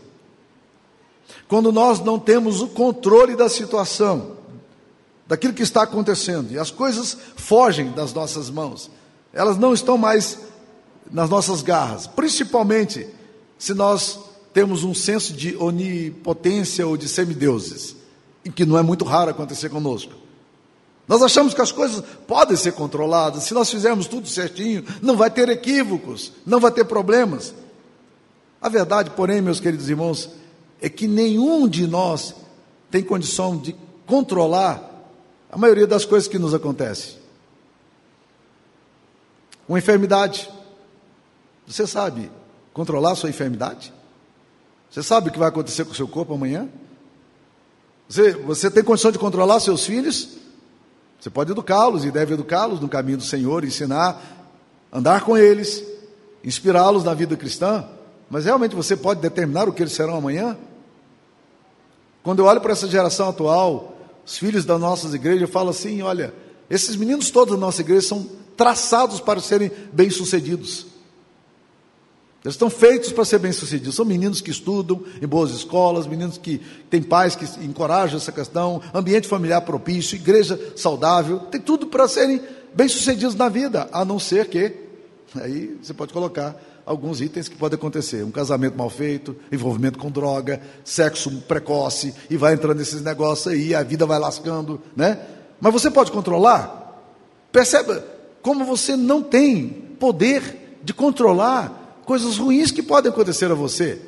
Quando 1.46 1.72
nós 1.72 2.00
não 2.00 2.18
temos 2.18 2.60
o 2.60 2.68
controle 2.68 3.36
da 3.36 3.48
situação, 3.48 4.36
daquilo 5.26 5.52
que 5.52 5.62
está 5.62 5.82
acontecendo, 5.82 6.52
e 6.52 6.58
as 6.58 6.70
coisas 6.70 7.16
fogem 7.36 7.90
das 7.92 8.12
nossas 8.14 8.48
mãos, 8.48 8.90
elas 9.32 9.58
não 9.58 9.74
estão 9.74 9.98
mais 9.98 10.38
nas 11.10 11.28
nossas 11.28 11.62
garras, 11.62 12.06
principalmente 12.06 13.06
se 13.58 13.74
nós 13.74 14.18
temos 14.52 14.84
um 14.84 14.94
senso 14.94 15.32
de 15.32 15.56
onipotência 15.56 16.86
ou 16.86 16.96
de 16.96 17.08
semideuses, 17.08 17.96
que 18.54 18.64
não 18.64 18.78
é 18.78 18.82
muito 18.82 19.04
raro 19.04 19.30
acontecer 19.30 19.68
conosco. 19.68 20.27
Nós 21.08 21.22
achamos 21.22 21.54
que 21.54 21.62
as 21.62 21.72
coisas 21.72 22.04
podem 22.26 22.54
ser 22.54 22.72
controladas, 22.72 23.44
se 23.44 23.54
nós 23.54 23.70
fizermos 23.70 24.06
tudo 24.06 24.28
certinho, 24.28 24.84
não 25.00 25.16
vai 25.16 25.30
ter 25.30 25.48
equívocos, 25.48 26.32
não 26.44 26.60
vai 26.60 26.70
ter 26.70 26.84
problemas. 26.84 27.54
A 28.60 28.68
verdade, 28.68 29.10
porém, 29.10 29.40
meus 29.40 29.58
queridos 29.58 29.88
irmãos, 29.88 30.28
é 30.82 30.88
que 30.90 31.08
nenhum 31.08 31.66
de 31.66 31.86
nós 31.86 32.34
tem 32.90 33.02
condição 33.02 33.56
de 33.56 33.74
controlar 34.06 34.84
a 35.50 35.56
maioria 35.56 35.86
das 35.86 36.04
coisas 36.04 36.28
que 36.28 36.38
nos 36.38 36.52
acontecem. 36.52 37.16
Uma 39.66 39.78
enfermidade. 39.78 40.50
Você 41.66 41.86
sabe 41.86 42.30
controlar 42.74 43.12
a 43.12 43.16
sua 43.16 43.30
enfermidade? 43.30 43.94
Você 44.90 45.02
sabe 45.02 45.30
o 45.30 45.32
que 45.32 45.38
vai 45.38 45.48
acontecer 45.48 45.86
com 45.86 45.92
o 45.92 45.96
seu 45.96 46.08
corpo 46.08 46.34
amanhã? 46.34 46.68
Você, 48.08 48.32
você 48.32 48.70
tem 48.70 48.84
condição 48.84 49.10
de 49.10 49.18
controlar 49.18 49.60
seus 49.60 49.86
filhos? 49.86 50.36
Você 51.20 51.30
pode 51.30 51.52
educá-los 51.52 52.04
e 52.04 52.10
deve 52.10 52.34
educá-los 52.34 52.80
no 52.80 52.88
caminho 52.88 53.18
do 53.18 53.24
Senhor, 53.24 53.64
ensinar, 53.64 54.46
andar 54.92 55.22
com 55.22 55.36
eles, 55.36 55.82
inspirá-los 56.44 57.02
na 57.02 57.14
vida 57.14 57.36
cristã, 57.36 57.84
mas 58.30 58.44
realmente 58.44 58.74
você 58.74 58.96
pode 58.96 59.20
determinar 59.20 59.68
o 59.68 59.72
que 59.72 59.82
eles 59.82 59.92
serão 59.92 60.16
amanhã? 60.16 60.56
Quando 62.22 62.40
eu 62.40 62.44
olho 62.44 62.60
para 62.60 62.72
essa 62.72 62.86
geração 62.86 63.30
atual, 63.30 63.96
os 64.24 64.36
filhos 64.36 64.64
das 64.64 64.80
nossas 64.80 65.14
igrejas, 65.14 65.42
eu 65.42 65.48
falo 65.48 65.70
assim: 65.70 66.02
olha, 66.02 66.34
esses 66.68 66.94
meninos 66.94 67.30
todos 67.30 67.54
da 67.54 67.60
nossa 67.60 67.80
igreja 67.80 68.08
são 68.08 68.28
traçados 68.56 69.20
para 69.20 69.40
serem 69.40 69.70
bem-sucedidos. 69.92 70.87
Eles 72.48 72.54
estão 72.54 72.70
feitos 72.70 73.12
para 73.12 73.26
ser 73.26 73.38
bem-sucedidos. 73.38 73.94
São 73.94 74.06
meninos 74.06 74.40
que 74.40 74.50
estudam 74.50 75.02
em 75.20 75.26
boas 75.26 75.50
escolas, 75.50 76.06
meninos 76.06 76.38
que 76.38 76.62
têm 76.88 77.02
pais 77.02 77.36
que 77.36 77.44
encorajam 77.62 78.16
essa 78.16 78.32
questão, 78.32 78.80
ambiente 78.94 79.28
familiar 79.28 79.60
propício, 79.60 80.16
igreja 80.16 80.58
saudável, 80.74 81.40
tem 81.40 81.60
tudo 81.60 81.88
para 81.88 82.08
serem 82.08 82.40
bem-sucedidos 82.74 83.34
na 83.34 83.50
vida, 83.50 83.86
a 83.92 84.02
não 84.02 84.18
ser 84.18 84.46
que 84.48 84.88
Aí 85.34 85.76
você 85.82 85.92
pode 85.92 86.10
colocar 86.10 86.56
alguns 86.86 87.20
itens 87.20 87.48
que 87.48 87.56
podem 87.56 87.76
acontecer. 87.76 88.24
Um 88.24 88.30
casamento 88.30 88.78
mal 88.78 88.88
feito, 88.88 89.36
envolvimento 89.52 89.98
com 89.98 90.10
droga, 90.10 90.58
sexo 90.82 91.30
precoce, 91.46 92.14
e 92.30 92.36
vai 92.38 92.54
entrando 92.54 92.78
nesses 92.78 93.02
negócios 93.02 93.52
aí, 93.52 93.74
a 93.74 93.82
vida 93.82 94.06
vai 94.06 94.18
lascando, 94.18 94.80
né? 94.96 95.20
Mas 95.60 95.70
você 95.70 95.90
pode 95.90 96.10
controlar? 96.10 96.98
Perceba 97.52 98.02
como 98.40 98.64
você 98.64 98.96
não 98.96 99.22
tem 99.22 99.68
poder 100.00 100.78
de 100.82 100.94
controlar 100.94 101.87
coisas 102.08 102.38
ruins 102.38 102.70
que 102.70 102.82
podem 102.82 103.12
acontecer 103.12 103.50
a 103.50 103.54
você. 103.54 104.00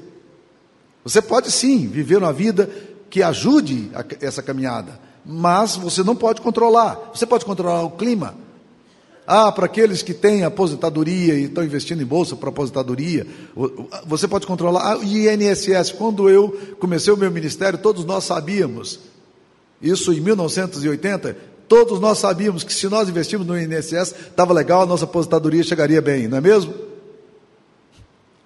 Você 1.04 1.20
pode 1.20 1.52
sim 1.52 1.86
viver 1.86 2.16
uma 2.16 2.32
vida 2.32 2.70
que 3.10 3.22
ajude 3.22 3.90
essa 4.22 4.42
caminhada, 4.42 4.98
mas 5.22 5.76
você 5.76 6.02
não 6.02 6.16
pode 6.16 6.40
controlar. 6.40 7.10
Você 7.14 7.26
pode 7.26 7.44
controlar 7.44 7.82
o 7.82 7.90
clima, 7.90 8.34
ah, 9.26 9.52
para 9.52 9.66
aqueles 9.66 10.00
que 10.00 10.14
têm 10.14 10.44
aposentadoria 10.44 11.34
e 11.34 11.44
estão 11.44 11.62
investindo 11.62 12.02
em 12.02 12.06
bolsa 12.06 12.34
para 12.34 12.48
aposentadoria, 12.48 13.26
você 14.06 14.26
pode 14.26 14.46
controlar. 14.46 14.92
Ah, 14.92 14.96
o 14.96 15.04
INSS, 15.04 15.92
quando 15.92 16.30
eu 16.30 16.58
comecei 16.80 17.12
o 17.12 17.18
meu 17.18 17.30
ministério, 17.30 17.78
todos 17.78 18.06
nós 18.06 18.24
sabíamos, 18.24 18.98
isso 19.82 20.10
em 20.10 20.20
1980, 20.20 21.36
todos 21.68 22.00
nós 22.00 22.16
sabíamos 22.16 22.64
que 22.64 22.72
se 22.72 22.88
nós 22.88 23.10
investimos 23.10 23.46
no 23.46 23.60
INSS, 23.60 24.14
estava 24.30 24.54
legal, 24.54 24.82
a 24.82 24.86
nossa 24.86 25.04
aposentadoria 25.04 25.62
chegaria 25.62 26.00
bem, 26.00 26.26
não 26.28 26.38
é 26.38 26.40
mesmo? 26.40 26.89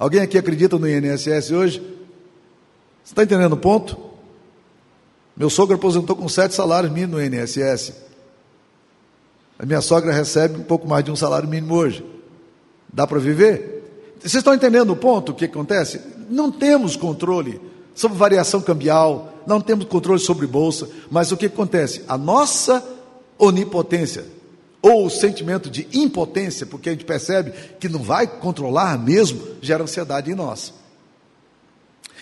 Alguém 0.05 0.21
aqui 0.21 0.37
acredita 0.37 0.79
no 0.79 0.87
INSS 0.87 1.51
hoje? 1.51 1.79
Você 3.03 3.13
está 3.13 3.23
entendendo 3.23 3.55
o 3.55 3.57
ponto? 3.57 3.97
Meu 5.35 5.49
sogro 5.49 5.77
aposentou 5.77 6.15
com 6.15 6.29
sete 6.29 6.55
salários 6.55 6.93
mínimos 6.93 7.17
no 7.17 7.25
INSS. 7.25 7.95
A 9.59 9.65
minha 9.65 9.81
sogra 9.81 10.13
recebe 10.13 10.61
um 10.61 10.63
pouco 10.63 10.87
mais 10.87 11.03
de 11.03 11.11
um 11.11 11.17
salário 11.17 11.49
mínimo 11.49 11.75
hoje. 11.75 12.05
Dá 12.93 13.07
para 13.07 13.19
viver? 13.19 14.13
Vocês 14.21 14.35
estão 14.35 14.53
entendendo 14.53 14.91
o 14.91 14.97
ponto? 14.97 15.33
O 15.33 15.35
que 15.35 15.47
acontece? 15.47 15.99
Não 16.29 16.53
temos 16.53 16.97
controle 16.97 17.59
sobre 17.95 18.19
variação 18.19 18.61
cambial, 18.61 19.33
não 19.47 19.59
temos 19.59 19.87
controle 19.87 20.21
sobre 20.21 20.47
bolsa, 20.47 20.87
mas 21.11 21.33
o 21.33 21.37
que 21.39 21.47
acontece? 21.47 22.05
A 22.07 22.19
nossa 22.19 22.87
onipotência, 23.39 24.27
ou 24.85 25.07
o 25.07 25.11
sentimento 25.11 25.71
de 25.71 25.89
impotência, 25.95 26.67
porque 26.67 26.91
a 26.91 26.93
gente 26.93 27.07
percebe 27.07 27.53
que 27.81 27.89
não 27.89 28.03
vai 28.03 28.27
controlar 28.27 28.99
mesmo, 28.99 29.41
gera 29.63 29.83
ansiedade 29.83 30.31
em 30.31 30.35
nós. 30.35 30.75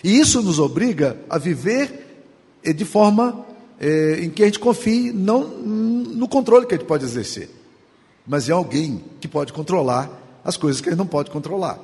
E 0.05 0.17
isso 0.17 0.41
nos 0.41 0.61
obriga 0.61 1.17
a 1.29 1.39
viver 1.39 2.25
eh, 2.63 2.73
de 2.73 2.85
forma 2.85 3.45
é, 3.81 4.21
em 4.21 4.31
que 4.31 4.45
a 4.45 4.47
gente 4.47 4.61
confie 4.61 5.13
não 5.13 5.49
no 5.49 6.29
controle 6.29 6.65
que 6.65 6.75
a 6.75 6.79
gente 6.79 6.87
pode 6.87 7.05
exercer, 7.05 7.51
mas 8.25 8.49
em 8.49 8.53
alguém 8.53 9.03
que 9.21 9.27
pode 9.27 9.53
controlar 9.53 10.09
as 10.45 10.57
coisas 10.57 10.81
que 10.81 10.89
a 10.89 10.93
gente 10.93 10.99
não 11.01 11.07
pode 11.07 11.33
controlar. 11.33 11.81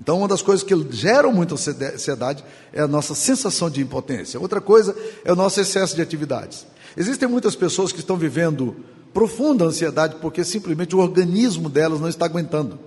Então, 0.00 0.18
uma 0.18 0.26
das 0.26 0.42
coisas 0.42 0.64
que 0.64 0.74
geram 0.90 1.32
muita 1.32 1.54
ansiedade 1.54 2.42
é 2.72 2.80
a 2.80 2.88
nossa 2.88 3.14
sensação 3.14 3.70
de 3.70 3.80
impotência. 3.80 4.40
Outra 4.40 4.60
coisa 4.60 4.96
é 5.24 5.32
o 5.32 5.36
nosso 5.36 5.60
excesso 5.60 5.94
de 5.94 6.02
atividades. 6.02 6.66
Existem 6.96 7.28
muitas 7.28 7.54
pessoas 7.54 7.92
que 7.92 7.98
estão 8.00 8.16
vivendo 8.16 8.76
profunda 9.12 9.64
ansiedade 9.64 10.16
porque 10.20 10.44
simplesmente 10.44 10.94
o 10.94 10.98
organismo 10.98 11.68
delas 11.68 12.00
não 12.00 12.08
está 12.08 12.24
aguentando. 12.24 12.78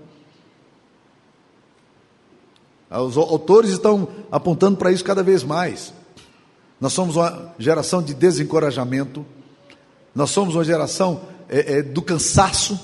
Os 2.89 3.17
autores 3.17 3.72
estão 3.72 4.07
apontando 4.31 4.77
para 4.77 4.91
isso 4.91 5.03
cada 5.03 5.24
vez 5.24 5.43
mais. 5.43 5.93
Nós 6.79 6.93
somos 6.93 7.15
uma 7.15 7.53
geração 7.57 8.03
de 8.03 8.13
desencorajamento, 8.13 9.25
nós 10.13 10.29
somos 10.29 10.53
uma 10.53 10.63
geração 10.63 11.22
é, 11.50 11.77
é, 11.77 11.81
do 11.81 12.01
cansaço, 12.01 12.79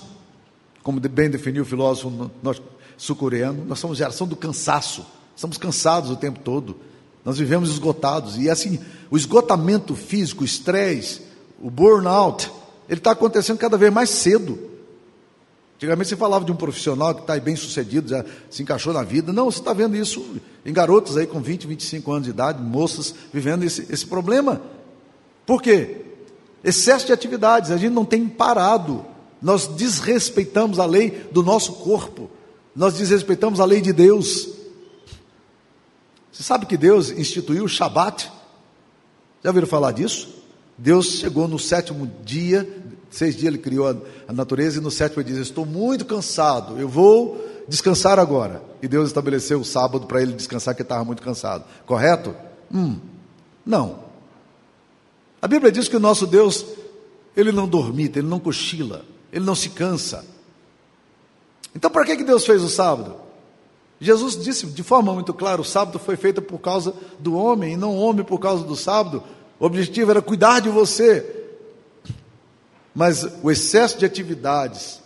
como 0.81 0.99
bem 0.99 1.29
definiu 1.29 1.63
o 1.63 1.65
filósofo 1.65 2.31
sul-coreano, 2.97 3.65
nós 3.65 3.79
somos 3.79 3.97
geração 3.97 4.25
do 4.25 4.35
cansaço, 4.35 5.05
estamos 5.35 5.57
cansados 5.57 6.09
o 6.09 6.15
tempo 6.15 6.39
todo, 6.39 6.77
nós 7.23 7.37
vivemos 7.37 7.69
esgotados, 7.69 8.37
e 8.37 8.49
assim, 8.49 8.79
o 9.11 9.17
esgotamento 9.17 9.95
físico, 9.95 10.43
o 10.43 10.45
estresse, 10.45 11.21
o 11.61 11.69
burnout, 11.69 12.51
ele 12.87 12.99
está 12.99 13.11
acontecendo 13.11 13.57
cada 13.57 13.77
vez 13.77 13.91
mais 13.91 14.09
cedo. 14.09 14.57
Antigamente 15.75 16.09
você 16.09 16.17
falava 16.17 16.43
de 16.43 16.51
um 16.51 16.55
profissional 16.55 17.15
que 17.15 17.21
está 17.21 17.39
bem 17.39 17.55
sucedido, 17.55 18.09
já 18.09 18.25
se 18.49 18.63
encaixou 18.63 18.91
na 18.91 19.01
vida. 19.01 19.31
Não, 19.31 19.45
você 19.45 19.59
está 19.59 19.71
vendo 19.71 19.95
isso 19.95 20.25
em 20.65 20.73
garotos 20.73 21.15
aí 21.15 21.25
com 21.25 21.39
20, 21.39 21.67
25 21.67 22.11
anos 22.11 22.23
de 22.25 22.31
idade, 22.31 22.61
moças 22.61 23.15
vivendo 23.31 23.63
esse, 23.63 23.87
esse 23.89 24.05
problema. 24.05 24.61
Por 25.45 25.61
quê? 25.61 26.01
Excesso 26.63 27.05
de 27.05 27.13
atividades, 27.13 27.71
a 27.71 27.77
gente 27.77 27.93
não 27.93 28.03
tem 28.03 28.27
parado. 28.27 29.05
Nós 29.41 29.67
desrespeitamos 29.67 30.79
a 30.79 30.85
lei 30.85 31.25
do 31.31 31.41
nosso 31.41 31.71
corpo, 31.73 32.29
nós 32.75 32.95
desrespeitamos 32.95 33.61
a 33.61 33.65
lei 33.65 33.79
de 33.79 33.93
Deus. 33.93 34.49
Você 36.39 36.43
sabe 36.43 36.65
que 36.65 36.77
Deus 36.77 37.11
instituiu 37.11 37.65
o 37.65 37.67
Shabat? 37.67 38.31
Já 39.43 39.49
ouviram 39.49 39.67
falar 39.67 39.91
disso? 39.91 40.41
Deus 40.77 41.17
chegou 41.17 41.49
no 41.49 41.59
sétimo 41.59 42.09
dia 42.23 42.65
Seis 43.09 43.35
dias 43.35 43.47
ele 43.47 43.57
criou 43.57 43.87
a, 44.25 44.31
natureza 44.31 44.77
e 44.77 44.81
no 44.81 44.89
sétimo 44.89 45.21
ele 45.21 45.31
diz: 45.31 45.39
Estou 45.39 45.65
muito 45.65 46.05
cansado, 46.05 46.79
eu 46.79 46.87
vou 46.87 47.43
descansar 47.67 48.19
agora. 48.19 48.61
E 48.81 48.87
Deus 48.87 49.07
estabeleceu 49.09 49.59
o 49.59 49.65
sábado 49.65 50.05
para 50.05 50.21
ele 50.21 50.31
descansar, 50.31 50.75
que 50.75 50.83
estava 50.83 51.03
muito 51.03 51.21
cansado. 51.21 51.65
Correto? 51.85 52.33
Hum, 52.73 52.99
não. 53.65 53.99
A 55.41 55.47
Bíblia 55.47 55.73
diz 55.73 55.89
que 55.89 55.97
o 55.97 55.99
nosso 55.99 56.25
Deus, 56.25 56.63
ele 57.35 57.51
não 57.51 57.67
dormita, 57.67 58.19
ele 58.19 58.29
não 58.29 58.39
cochila, 58.39 59.03
ele 59.33 59.43
não 59.43 59.55
se 59.55 59.69
cansa. 59.69 60.23
Então, 61.75 61.89
para 61.89 62.05
que, 62.05 62.15
que 62.15 62.23
Deus 62.23 62.45
fez 62.45 62.61
o 62.61 62.69
sábado? 62.69 63.28
Jesus 63.99 64.41
disse 64.41 64.65
de 64.67 64.83
forma 64.83 65.13
muito 65.13 65.33
clara: 65.33 65.61
o 65.61 65.65
sábado 65.65 65.99
foi 65.99 66.15
feito 66.15 66.41
por 66.41 66.59
causa 66.59 66.93
do 67.19 67.35
homem, 67.35 67.73
e 67.73 67.77
não 67.77 67.95
o 67.95 67.99
homem 67.99 68.23
por 68.23 68.39
causa 68.39 68.63
do 68.63 68.75
sábado. 68.75 69.23
O 69.59 69.65
objetivo 69.65 70.11
era 70.11 70.21
cuidar 70.21 70.61
de 70.61 70.69
você, 70.69 71.47
mas 72.95 73.27
o 73.43 73.51
excesso 73.51 73.97
de 73.97 74.05
atividades, 74.05 75.01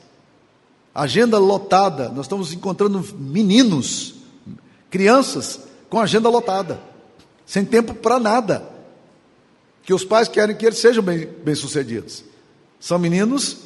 agenda 0.94 1.40
lotada, 1.40 2.10
nós 2.10 2.26
estamos 2.26 2.54
encontrando 2.54 3.04
meninos, 3.18 4.16
crianças 4.92 5.60
com 5.90 6.00
agenda 6.00 6.30
lotada, 6.30 6.80
sem 7.46 7.66
tempo 7.66 7.96
para 7.96 8.20
nada, 8.20 8.70
que 9.82 9.94
os 9.94 10.06
pais 10.06 10.28
querem 10.28 10.56
que 10.56 10.66
eles 10.66 10.78
sejam 10.78 11.04
bem, 11.04 11.28
bem. 11.44 11.56
São 12.80 13.00
meninos 13.00 13.58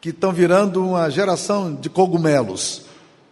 que 0.00 0.10
estão 0.10 0.32
virando 0.32 0.84
uma 0.84 1.10
geração 1.10 1.74
de 1.74 1.90
cogumelos. 1.90 2.87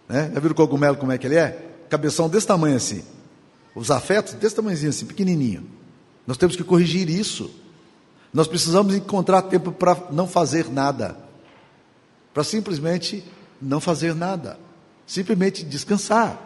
Né? 0.08 0.30
Já 0.32 0.40
viram 0.40 0.52
o 0.52 0.56
cogumelo 0.56 0.96
como 0.96 1.12
é 1.12 1.18
que 1.18 1.26
ele 1.26 1.36
é? 1.36 1.66
Cabeção 1.88 2.28
desse 2.28 2.46
tamanho 2.46 2.76
assim. 2.76 3.02
Os 3.74 3.90
afetos 3.90 4.34
desse 4.34 4.56
tamanhozinho 4.56 4.90
assim, 4.90 5.06
pequenininho. 5.06 5.66
Nós 6.26 6.36
temos 6.36 6.56
que 6.56 6.64
corrigir 6.64 7.08
isso. 7.08 7.50
Nós 8.32 8.48
precisamos 8.48 8.94
encontrar 8.94 9.42
tempo 9.42 9.70
para 9.70 9.96
não 10.10 10.26
fazer 10.26 10.70
nada, 10.70 11.16
para 12.34 12.44
simplesmente 12.44 13.24
não 13.60 13.80
fazer 13.80 14.14
nada, 14.14 14.58
simplesmente 15.06 15.64
descansar. 15.64 16.42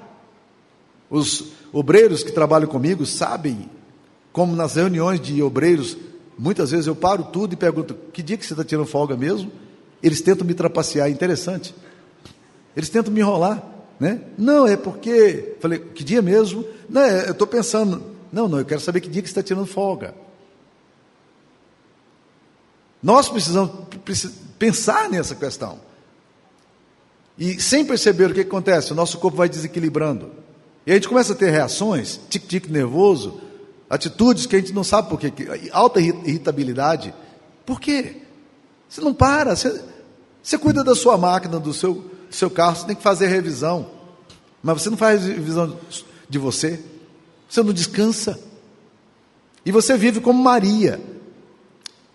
Os 1.09 1.53
obreiros 1.73 2.23
que 2.23 2.31
trabalham 2.31 2.69
comigo 2.69 3.05
sabem 3.05 3.69
como 4.33 4.55
nas 4.55 4.77
reuniões 4.77 5.21
de 5.21 5.43
obreiros, 5.43 5.97
muitas 6.39 6.71
vezes 6.71 6.87
eu 6.87 6.95
paro 6.95 7.25
tudo 7.25 7.55
e 7.55 7.57
pergunto: 7.57 7.95
que 8.13 8.23
dia 8.23 8.37
que 8.37 8.47
você 8.47 8.53
está 8.53 8.65
tirando 8.65 8.87
folga 8.87 9.17
mesmo? 9.17 9.51
Eles 10.03 10.21
tentam 10.21 10.47
me 10.47 10.55
trapacear, 10.55 11.11
interessante. 11.11 11.75
Eles 12.77 12.89
tentam 12.89 13.13
me 13.13 13.21
enrolar, 13.21 13.63
né? 13.99 14.21
Não, 14.39 14.67
é 14.67 14.77
porque. 14.77 15.57
Falei, 15.61 15.79
que 15.79 16.05
dia 16.05 16.23
mesmo? 16.23 16.65
Não, 16.89 17.03
é, 17.03 17.27
eu 17.27 17.33
estou 17.33 17.47
pensando. 17.47 18.03
Não, 18.33 18.49
não, 18.49 18.59
eu 18.59 18.65
quero 18.65 18.81
saber 18.81 19.01
que 19.01 19.09
dia 19.09 19.23
que 19.23 19.29
você 19.29 19.33
está 19.33 19.43
tirando 19.43 19.67
folga. 19.67 20.15
Nós 23.03 23.29
precisamos 23.29 23.73
pensar 24.59 25.09
nessa 25.09 25.35
questão. 25.35 25.79
E 27.39 27.61
sem 27.61 27.85
perceber 27.85 28.31
o 28.31 28.35
que 28.35 28.41
acontece, 28.41 28.93
o 28.93 28.95
nosso 28.95 29.19
corpo 29.19 29.39
vai 29.39 29.49
desequilibrando. 29.49 30.31
E 30.87 30.93
a 30.93 30.95
gente 30.95 31.09
começa 31.09 31.33
a 31.33 31.37
ter 31.37 31.51
reações, 31.51 32.21
tique-tique 32.29 32.71
nervoso, 32.71 33.41
atitudes 33.89 34.47
que 34.47 34.57
a 34.57 34.59
gente 34.59 34.73
não 34.73 34.85
sabe 34.85 35.09
por 35.09 35.19
quê, 35.19 35.33
alta 35.73 36.01
irritabilidade. 36.01 37.15
Por 37.65 37.81
quê? 37.81 38.19
Você 38.89 39.01
não 39.01 39.15
para, 39.15 39.57
você, 39.57 39.83
você 40.43 40.59
cuida 40.59 40.85
da 40.85 40.95
sua 40.95 41.17
máquina, 41.17 41.59
do 41.59 41.73
seu, 41.73 42.05
do 42.31 42.35
seu 42.37 42.49
carro, 42.49 42.77
você 42.77 42.87
tem 42.87 42.97
que 42.97 43.03
fazer 43.03 43.27
revisão. 43.27 43.91
Mas 44.63 44.81
você 44.81 44.89
não 44.91 44.97
faz 44.97 45.25
revisão 45.27 45.77
de 46.29 46.39
você, 46.39 46.81
você 47.49 47.63
não 47.63 47.73
descansa. 47.73 48.39
E 49.67 49.73
você 49.73 49.97
vive 49.97 50.21
como 50.21 50.43
Maria. 50.43 51.01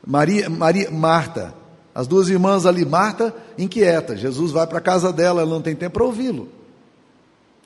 Maria, 0.05 0.49
Maria, 0.49 0.89
Marta, 0.89 1.53
as 1.93 2.07
duas 2.07 2.29
irmãs 2.29 2.65
ali, 2.65 2.85
Marta 2.85 3.35
inquieta. 3.57 4.15
Jesus 4.15 4.51
vai 4.51 4.65
para 4.65 4.77
a 4.77 4.81
casa 4.81 5.11
dela, 5.11 5.41
ela 5.41 5.49
não 5.49 5.61
tem 5.61 5.75
tempo 5.75 5.93
para 5.95 6.03
ouvi-lo. 6.03 6.49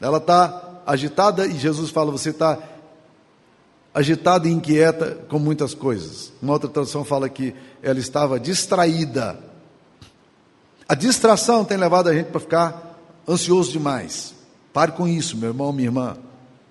Ela 0.01 0.17
está 0.17 0.81
agitada 0.85 1.45
e 1.45 1.57
Jesus 1.57 1.89
fala: 1.89 2.11
Você 2.11 2.29
está 2.29 2.57
agitada 3.93 4.47
e 4.47 4.51
inquieta 4.51 5.17
com 5.27 5.37
muitas 5.37 5.73
coisas. 5.73 6.31
Uma 6.41 6.53
outra 6.53 6.69
tradução 6.69 7.03
fala 7.03 7.27
que 7.29 7.53
ela 7.83 7.99
estava 7.99 8.39
distraída. 8.39 9.48
A 10.89 10.95
distração 10.95 11.63
tem 11.63 11.77
levado 11.77 12.09
a 12.09 12.13
gente 12.15 12.31
para 12.31 12.39
ficar 12.39 12.99
ansioso 13.27 13.71
demais. 13.71 14.33
Pare 14.73 14.91
com 14.91 15.07
isso, 15.07 15.37
meu 15.37 15.51
irmão, 15.51 15.71
minha 15.71 15.87
irmã. 15.87 16.17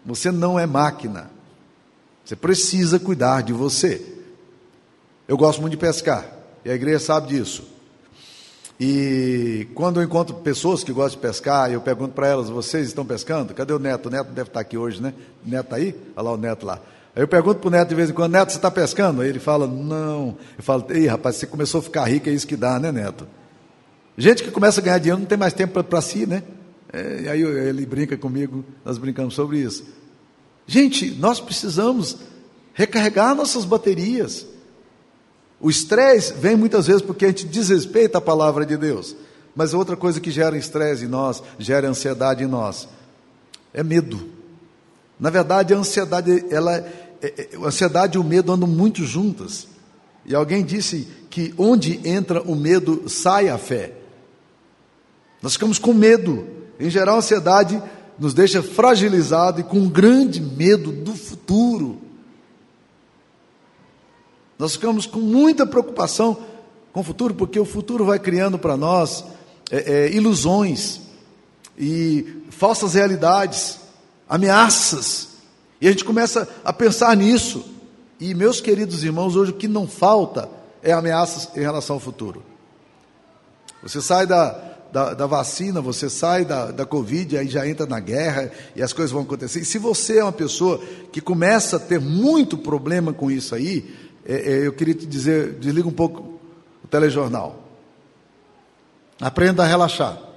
Você 0.05 0.33
não 0.33 0.59
é 0.59 0.67
máquina. 0.67 1.31
Você 2.25 2.35
precisa 2.35 2.99
cuidar 2.99 3.45
de 3.45 3.53
você. 3.53 4.05
Eu 5.29 5.37
gosto 5.37 5.61
muito 5.61 5.71
de 5.73 5.77
pescar, 5.77 6.27
e 6.65 6.71
a 6.71 6.75
igreja 6.75 6.99
sabe 6.99 7.29
disso. 7.29 7.63
E 8.81 9.69
quando 9.73 10.01
eu 10.01 10.05
encontro 10.05 10.35
pessoas 10.37 10.83
que 10.83 10.93
gostam 10.93 11.21
de 11.21 11.27
pescar, 11.27 11.71
eu 11.71 11.81
pergunto 11.81 12.13
para 12.13 12.27
elas: 12.27 12.49
vocês 12.49 12.89
estão 12.89 13.07
pescando? 13.07 13.55
Cadê 13.55 13.73
o 13.73 13.79
neto? 13.79 14.07
O 14.07 14.11
neto 14.11 14.33
deve 14.33 14.49
estar 14.49 14.61
aqui 14.61 14.77
hoje, 14.77 15.01
né? 15.01 15.15
O 15.47 15.49
neto 15.49 15.67
está 15.67 15.77
aí? 15.77 15.95
Olha 16.17 16.25
lá 16.25 16.33
o 16.33 16.37
neto 16.37 16.67
lá. 16.67 16.81
Aí 17.15 17.23
eu 17.23 17.29
pergunto 17.29 17.61
para 17.61 17.69
o 17.69 17.71
neto 17.71 17.89
de 17.89 17.95
vez 17.95 18.11
em 18.11 18.13
quando: 18.13 18.33
neto, 18.33 18.51
você 18.51 18.59
está 18.59 18.71
pescando? 18.71 19.23
Aí 19.23 19.29
ele 19.29 19.39
fala: 19.39 19.69
não. 19.69 20.37
Eu 20.57 20.65
falo: 20.65 20.87
ei, 20.91 21.07
rapaz, 21.07 21.37
você 21.37 21.47
começou 21.47 21.79
a 21.79 21.83
ficar 21.83 22.05
rico, 22.05 22.29
é 22.29 22.33
isso 22.33 22.47
que 22.47 22.57
dá, 22.57 22.81
né, 22.81 22.91
neto? 22.91 23.27
Gente 24.21 24.43
que 24.43 24.51
começa 24.51 24.81
a 24.81 24.83
ganhar 24.83 24.99
dinheiro 24.99 25.21
não 25.21 25.27
tem 25.27 25.39
mais 25.39 25.53
tempo 25.53 25.81
para 25.85 26.03
si, 26.03 26.27
né? 26.27 26.43
É, 26.93 27.21
e 27.23 27.29
aí 27.29 27.41
ele 27.41 27.87
brinca 27.87 28.17
comigo, 28.17 28.65
nós 28.85 28.99
brincamos 28.99 29.33
sobre 29.33 29.61
isso. 29.61 29.85
Gente, 30.67 31.13
nós 31.13 31.39
precisamos 31.39 32.17
recarregar 32.75 33.37
nossas 33.37 33.65
baterias. 33.65 34.45
O 35.61 35.71
estresse 35.71 36.33
vem 36.33 36.57
muitas 36.57 36.89
vezes 36.89 37.01
porque 37.01 37.27
a 37.27 37.29
gente 37.29 37.47
desrespeita 37.47 38.19
a 38.19 38.21
palavra 38.21 38.67
de 38.67 38.77
Deus. 38.77 39.15
Mas 39.55 39.73
outra 39.73 39.97
coisa 39.97 40.21
que 40.21 40.33
gera 40.33 40.59
estresse 40.59 41.05
em 41.05 41.09
nós, 41.09 41.41
gera 41.57 41.89
ansiedade 41.89 42.43
em 42.43 42.49
nós, 42.49 42.89
é 43.73 43.85
medo. 43.85 44.31
Na 45.19 45.31
verdade, 45.31 45.73
a 45.73 45.79
ansiedade, 45.79 46.45
ela, 46.51 46.77
é, 46.77 46.87
é, 47.23 47.49
a 47.57 47.69
ansiedade 47.69 48.17
e 48.17 48.21
o 48.21 48.25
medo 48.25 48.53
andam 48.53 48.69
muito 48.69 49.05
juntas. 49.05 49.69
E 50.27 50.35
alguém 50.35 50.65
disse 50.65 51.07
que 51.31 51.55
onde 51.57 52.01
entra 52.05 52.43
o 52.43 52.57
medo, 52.57 53.09
sai 53.09 53.49
a 53.49 53.57
fé. 53.57 53.98
Nós 55.43 55.53
ficamos 55.55 55.79
com 55.79 55.93
medo. 55.93 56.47
Em 56.79 56.91
geral, 56.91 57.17
a 57.17 57.19
ansiedade 57.19 57.83
nos 58.19 58.35
deixa 58.35 58.63
fragilizado 58.63 59.61
e 59.61 59.65
com 59.65 59.89
grande 59.89 60.41
medo 60.41 60.91
do 60.91 61.15
futuro. 61.15 61.99
Nós 64.59 64.73
ficamos 64.73 65.07
com 65.07 65.21
muita 65.21 65.65
preocupação 65.65 66.37
com 66.93 67.01
o 67.01 67.05
futuro, 67.05 67.35
porque 67.35 67.61
o 67.61 67.65
futuro 67.65 68.05
vai 68.05 68.19
criando 68.19 68.59
para 68.59 68.77
nós 68.77 69.25
é, 69.71 70.07
é, 70.07 70.13
ilusões 70.13 71.01
e 71.79 72.43
falsas 72.51 72.95
realidades, 72.95 73.79
ameaças, 74.29 75.29
e 75.81 75.87
a 75.87 75.91
gente 75.93 76.05
começa 76.05 76.49
a 76.65 76.73
pensar 76.73 77.17
nisso. 77.17 77.65
E, 78.19 78.35
meus 78.35 78.61
queridos 78.61 79.05
irmãos, 79.05 79.37
hoje 79.37 79.53
o 79.53 79.55
que 79.55 79.69
não 79.69 79.87
falta 79.87 80.49
é 80.83 80.93
ameaças 80.93 81.49
em 81.57 81.61
relação 81.61 81.95
ao 81.95 82.01
futuro. 82.01 82.43
Você 83.81 84.03
sai 84.03 84.27
da, 84.27 84.51
da, 84.93 85.15
da, 85.15 85.27
vacina, 85.27 85.81
você 85.81 86.09
sai 86.09 86.45
da, 86.45 86.71
da 86.71 86.87
Covid, 86.87 87.37
aí 87.37 87.49
já 87.49 87.67
entra 87.69 87.87
na 87.87 88.01
guerra 88.01 88.51
e 88.75 88.83
as 88.83 88.93
coisas 88.93 89.13
vão 89.13 89.23
acontecer. 89.23 89.61
E 89.61 89.65
se 89.65 89.79
você 89.79 90.19
é 90.19 90.23
uma 90.23 90.33
pessoa 90.33 90.81
que 91.13 91.21
começa 91.21 91.77
a 91.77 91.81
ter 91.81 92.01
muito 92.01 92.57
problema 92.57 93.13
com 93.13 93.31
isso 93.31 93.55
aí, 93.55 93.95
é, 94.25 94.35
é, 94.35 94.67
eu 94.67 94.73
queria 94.73 94.95
te 94.95 95.07
dizer, 95.07 95.55
desliga 95.55 95.89
um 95.89 95.93
pouco 95.93 96.39
o 96.85 96.89
telejornal. 96.89 97.65
Aprenda 99.21 99.63
a 99.63 99.67
relaxar. 99.67 100.28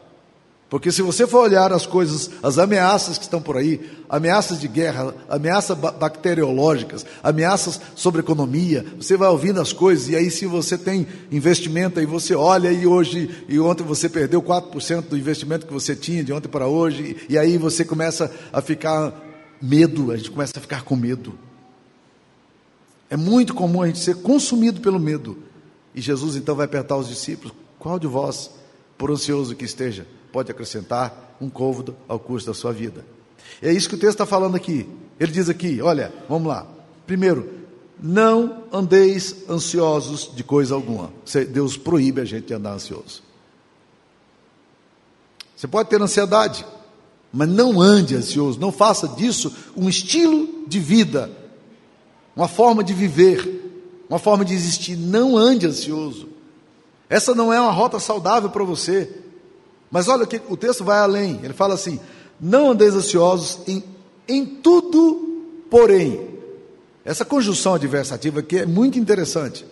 Porque 0.71 0.89
se 0.89 1.01
você 1.01 1.27
for 1.27 1.43
olhar 1.43 1.73
as 1.73 1.85
coisas, 1.85 2.31
as 2.41 2.57
ameaças 2.57 3.17
que 3.17 3.25
estão 3.25 3.41
por 3.41 3.57
aí, 3.57 3.91
ameaças 4.07 4.57
de 4.57 4.69
guerra, 4.69 5.13
ameaças 5.27 5.77
bacteriológicas, 5.77 7.05
ameaças 7.21 7.81
sobre 7.93 8.21
economia, 8.21 8.85
você 8.95 9.17
vai 9.17 9.27
ouvindo 9.27 9.59
as 9.59 9.73
coisas, 9.73 10.07
e 10.07 10.15
aí 10.15 10.31
se 10.31 10.45
você 10.45 10.77
tem 10.77 11.05
investimento, 11.29 11.99
aí 11.99 12.05
você 12.05 12.33
olha 12.33 12.71
e 12.71 12.87
hoje, 12.87 13.43
e 13.49 13.59
ontem 13.59 13.83
você 13.83 14.07
perdeu 14.07 14.41
4% 14.41 15.09
do 15.09 15.17
investimento 15.17 15.67
que 15.67 15.73
você 15.73 15.93
tinha 15.93 16.23
de 16.23 16.31
ontem 16.31 16.47
para 16.47 16.67
hoje, 16.67 17.17
e 17.27 17.37
aí 17.37 17.57
você 17.57 17.83
começa 17.83 18.31
a 18.53 18.61
ficar 18.61 19.13
medo, 19.61 20.09
a 20.09 20.15
gente 20.15 20.31
começa 20.31 20.53
a 20.55 20.61
ficar 20.61 20.83
com 20.83 20.95
medo. 20.95 21.37
É 23.09 23.17
muito 23.17 23.53
comum 23.53 23.81
a 23.81 23.87
gente 23.87 23.99
ser 23.99 24.15
consumido 24.21 24.79
pelo 24.79 25.01
medo. 25.01 25.37
E 25.93 25.99
Jesus 25.99 26.37
então 26.37 26.55
vai 26.55 26.65
apertar 26.65 26.95
os 26.95 27.09
discípulos: 27.09 27.53
qual 27.77 27.99
de 27.99 28.07
vós, 28.07 28.49
por 28.97 29.11
ansioso 29.11 29.53
que 29.53 29.65
esteja, 29.65 30.07
pode 30.31 30.51
acrescentar 30.51 31.35
um 31.39 31.49
côvado 31.49 31.95
ao 32.07 32.19
custo 32.19 32.51
da 32.51 32.53
sua 32.53 32.71
vida? 32.71 33.05
É 33.61 33.71
isso 33.71 33.89
que 33.89 33.95
o 33.95 33.97
texto 33.97 34.13
está 34.13 34.25
falando 34.25 34.55
aqui. 34.55 34.87
Ele 35.19 35.31
diz 35.31 35.49
aqui: 35.49 35.81
olha, 35.81 36.13
vamos 36.29 36.47
lá. 36.47 36.65
Primeiro, 37.05 37.49
não 38.01 38.63
andeis 38.71 39.47
ansiosos 39.49 40.31
de 40.33 40.43
coisa 40.43 40.75
alguma. 40.75 41.11
Deus 41.49 41.77
proíbe 41.77 42.21
a 42.21 42.25
gente 42.25 42.47
de 42.47 42.53
andar 42.53 42.73
ansioso. 42.73 43.21
Você 45.55 45.67
pode 45.67 45.89
ter 45.89 46.01
ansiedade, 46.01 46.65
mas 47.31 47.47
não 47.47 47.79
ande 47.79 48.15
ansioso. 48.15 48.59
Não 48.59 48.71
faça 48.71 49.07
disso 49.07 49.53
um 49.75 49.87
estilo 49.87 50.65
de 50.67 50.79
vida 50.79 51.29
uma 52.35 52.47
forma 52.47 52.83
de 52.83 52.93
viver, 52.93 54.05
uma 54.09 54.19
forma 54.19 54.43
de 54.43 54.53
existir. 54.53 54.95
Não 54.95 55.37
ande 55.37 55.67
ansioso. 55.67 56.29
Essa 57.09 57.35
não 57.35 57.51
é 57.51 57.59
uma 57.59 57.71
rota 57.71 57.99
saudável 57.99 58.49
para 58.49 58.63
você. 58.63 59.20
Mas 59.91 60.07
olha 60.07 60.25
que 60.25 60.41
o 60.47 60.55
texto 60.55 60.85
vai 60.85 60.99
além. 60.99 61.41
Ele 61.43 61.53
fala 61.53 61.73
assim: 61.73 61.99
não 62.39 62.71
andeis 62.71 62.95
ansiosos 62.95 63.59
em, 63.67 63.83
em 64.27 64.45
tudo, 64.45 65.45
porém. 65.69 66.31
Essa 67.03 67.25
conjunção 67.25 67.75
adversativa 67.75 68.39
aqui 68.39 68.59
é 68.59 68.65
muito 68.65 68.97
interessante. 68.97 69.65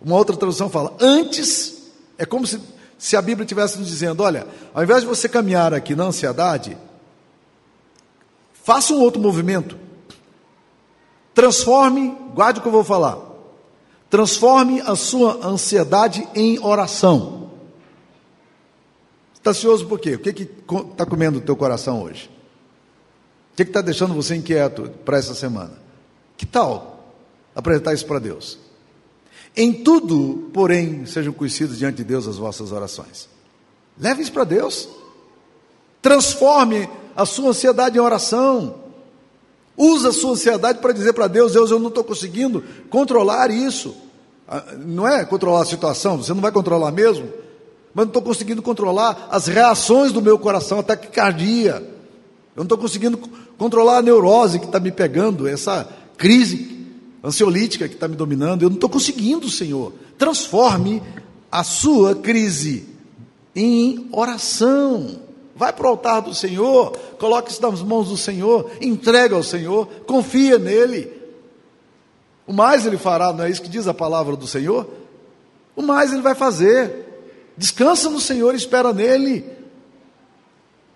Uma 0.00 0.16
outra 0.16 0.36
tradução 0.36 0.70
fala: 0.70 0.96
antes, 1.00 1.90
é 2.16 2.24
como 2.24 2.46
se, 2.46 2.60
se 2.96 3.16
a 3.16 3.22
Bíblia 3.22 3.44
estivesse 3.44 3.78
nos 3.78 3.88
dizendo: 3.88 4.22
olha, 4.22 4.46
ao 4.72 4.82
invés 4.82 5.00
de 5.00 5.08
você 5.08 5.28
caminhar 5.28 5.74
aqui 5.74 5.96
na 5.96 6.04
ansiedade, 6.04 6.76
faça 8.62 8.92
um 8.92 9.00
outro 9.00 9.20
movimento. 9.20 9.76
Transforme, 11.34 12.16
guarde 12.34 12.60
o 12.60 12.62
que 12.62 12.68
eu 12.68 12.72
vou 12.72 12.84
falar. 12.84 13.18
Transforme 14.08 14.80
a 14.80 14.94
sua 14.94 15.46
ansiedade 15.46 16.26
em 16.34 16.58
oração. 16.64 17.45
Está 19.46 19.52
ansioso 19.52 19.86
por 19.86 20.00
quê? 20.00 20.16
O 20.16 20.18
que 20.18 20.42
está 20.90 21.06
comendo 21.06 21.38
o 21.38 21.40
teu 21.40 21.54
coração 21.54 22.02
hoje? 22.02 22.28
O 23.52 23.56
que 23.56 23.62
está 23.62 23.80
deixando 23.80 24.12
você 24.12 24.34
inquieto 24.34 24.90
para 25.04 25.18
essa 25.18 25.36
semana? 25.36 25.74
Que 26.36 26.44
tal 26.44 27.14
apresentar 27.54 27.94
isso 27.94 28.04
para 28.06 28.18
Deus? 28.18 28.58
Em 29.56 29.72
tudo, 29.72 30.50
porém, 30.52 31.06
sejam 31.06 31.32
conhecidos 31.32 31.78
diante 31.78 31.98
de 31.98 32.02
Deus 32.02 32.26
as 32.26 32.38
vossas 32.38 32.72
orações. 32.72 33.28
Leve 33.96 34.22
isso 34.22 34.32
para 34.32 34.42
Deus. 34.42 34.88
Transforme 36.02 36.88
a 37.14 37.24
sua 37.24 37.50
ansiedade 37.50 37.96
em 37.96 38.00
oração. 38.00 38.74
Usa 39.76 40.08
a 40.08 40.12
sua 40.12 40.32
ansiedade 40.32 40.80
para 40.80 40.92
dizer 40.92 41.12
para 41.12 41.28
Deus: 41.28 41.52
Deus, 41.52 41.70
eu 41.70 41.78
não 41.78 41.88
estou 41.88 42.02
conseguindo 42.02 42.64
controlar 42.90 43.52
isso. 43.52 43.94
Ah, 44.48 44.74
não 44.76 45.06
é 45.06 45.24
controlar 45.24 45.62
a 45.62 45.66
situação, 45.66 46.16
você 46.16 46.34
não 46.34 46.40
vai 46.40 46.50
controlar 46.50 46.90
mesmo, 46.90 47.32
mas 47.96 48.04
não 48.04 48.10
estou 48.10 48.20
conseguindo 48.20 48.60
controlar 48.60 49.28
as 49.30 49.46
reações 49.46 50.12
do 50.12 50.20
meu 50.20 50.38
coração, 50.38 50.80
a 50.80 50.82
taquicardia. 50.82 51.76
Eu 52.54 52.58
não 52.58 52.64
estou 52.64 52.76
conseguindo 52.76 53.16
controlar 53.56 53.96
a 53.96 54.02
neurose 54.02 54.58
que 54.58 54.66
está 54.66 54.78
me 54.78 54.92
pegando, 54.92 55.48
essa 55.48 55.88
crise 56.18 56.86
ansiolítica 57.24 57.88
que 57.88 57.94
está 57.94 58.06
me 58.06 58.14
dominando. 58.14 58.60
Eu 58.60 58.68
não 58.68 58.74
estou 58.74 58.90
conseguindo, 58.90 59.48
Senhor. 59.48 59.94
Transforme 60.18 61.02
a 61.50 61.64
sua 61.64 62.14
crise 62.14 62.86
em 63.54 64.06
oração. 64.12 65.18
Vai 65.54 65.72
para 65.72 65.86
o 65.86 65.88
altar 65.88 66.20
do 66.20 66.34
Senhor, 66.34 66.94
coloque 67.18 67.50
isso 67.50 67.62
nas 67.62 67.80
mãos 67.80 68.10
do 68.10 68.16
Senhor, 68.18 68.72
entrega 68.78 69.34
ao 69.34 69.42
Senhor, 69.42 69.86
confia 70.06 70.58
nele. 70.58 71.10
O 72.46 72.52
mais 72.52 72.84
ele 72.84 72.98
fará, 72.98 73.32
não 73.32 73.44
é 73.44 73.48
isso 73.48 73.62
que 73.62 73.70
diz 73.70 73.88
a 73.88 73.94
palavra 73.94 74.36
do 74.36 74.46
Senhor? 74.46 74.86
O 75.74 75.80
mais 75.80 76.12
ele 76.12 76.20
vai 76.20 76.34
fazer. 76.34 77.05
Descansa 77.56 78.10
no 78.10 78.20
Senhor, 78.20 78.54
espera 78.54 78.92
nele. 78.92 79.44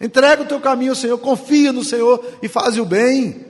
Entrega 0.01 0.43
o 0.43 0.47
teu 0.47 0.61
caminho 0.61 0.93
ao 0.93 0.97
Senhor, 0.97 1.19
confia 1.19 1.73
no 1.73 1.85
Senhor 1.85 2.25
e 2.43 2.49
faz 2.49 2.79
o 2.79 2.85
bem. 2.85 3.47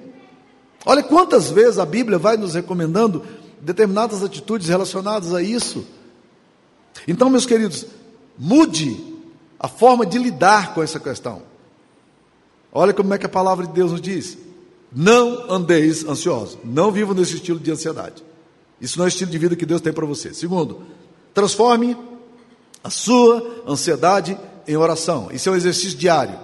Olha 0.85 1.03
quantas 1.03 1.51
vezes 1.51 1.79
a 1.79 1.87
Bíblia 1.87 2.19
vai 2.19 2.37
nos 2.37 2.55
recomendando 2.55 3.25
determinadas 3.61 4.23
atitudes 4.23 4.69
relacionadas 4.69 5.35
a 5.35 5.43
isso. 5.43 5.87
Então, 7.07 7.31
meus 7.31 7.47
queridos, 7.47 7.87
mude 8.39 8.97
a 9.59 9.69
forma 9.69 10.07
de 10.07 10.19
lidar 10.19 10.75
com 10.75 10.83
essa 10.83 10.99
questão. 10.99 11.43
Olha 12.73 12.93
como 12.93 13.13
é 13.13 13.19
que 13.19 13.27
a 13.27 13.29
palavra 13.29 13.67
de 13.67 13.73
Deus 13.73 13.93
nos 13.93 14.01
diz: 14.01 14.39
não 14.93 15.51
andeis 15.51 16.05
ansiosos, 16.05 16.59
não 16.65 16.91
vivam 16.91 17.15
nesse 17.15 17.37
estilo 17.37 17.59
de 17.59 17.71
ansiedade. 17.71 18.25
Isso 18.81 18.99
não 18.99 19.05
é 19.05 19.09
o 19.09 19.09
estilo 19.09 19.31
de 19.31 19.39
vida 19.39 19.55
que 19.55 19.67
Deus 19.67 19.81
tem 19.81 19.93
para 19.93 20.07
você. 20.07 20.33
Segundo, 20.33 20.83
transforme 21.35 21.97
a 22.83 22.91
sua 22.91 23.65
ansiedade 23.67 24.39
em 24.67 24.77
oração. 24.77 25.29
Isso 25.33 25.49
é 25.49 25.53
um 25.53 25.57
exercício 25.57 25.99
diário. 25.99 26.39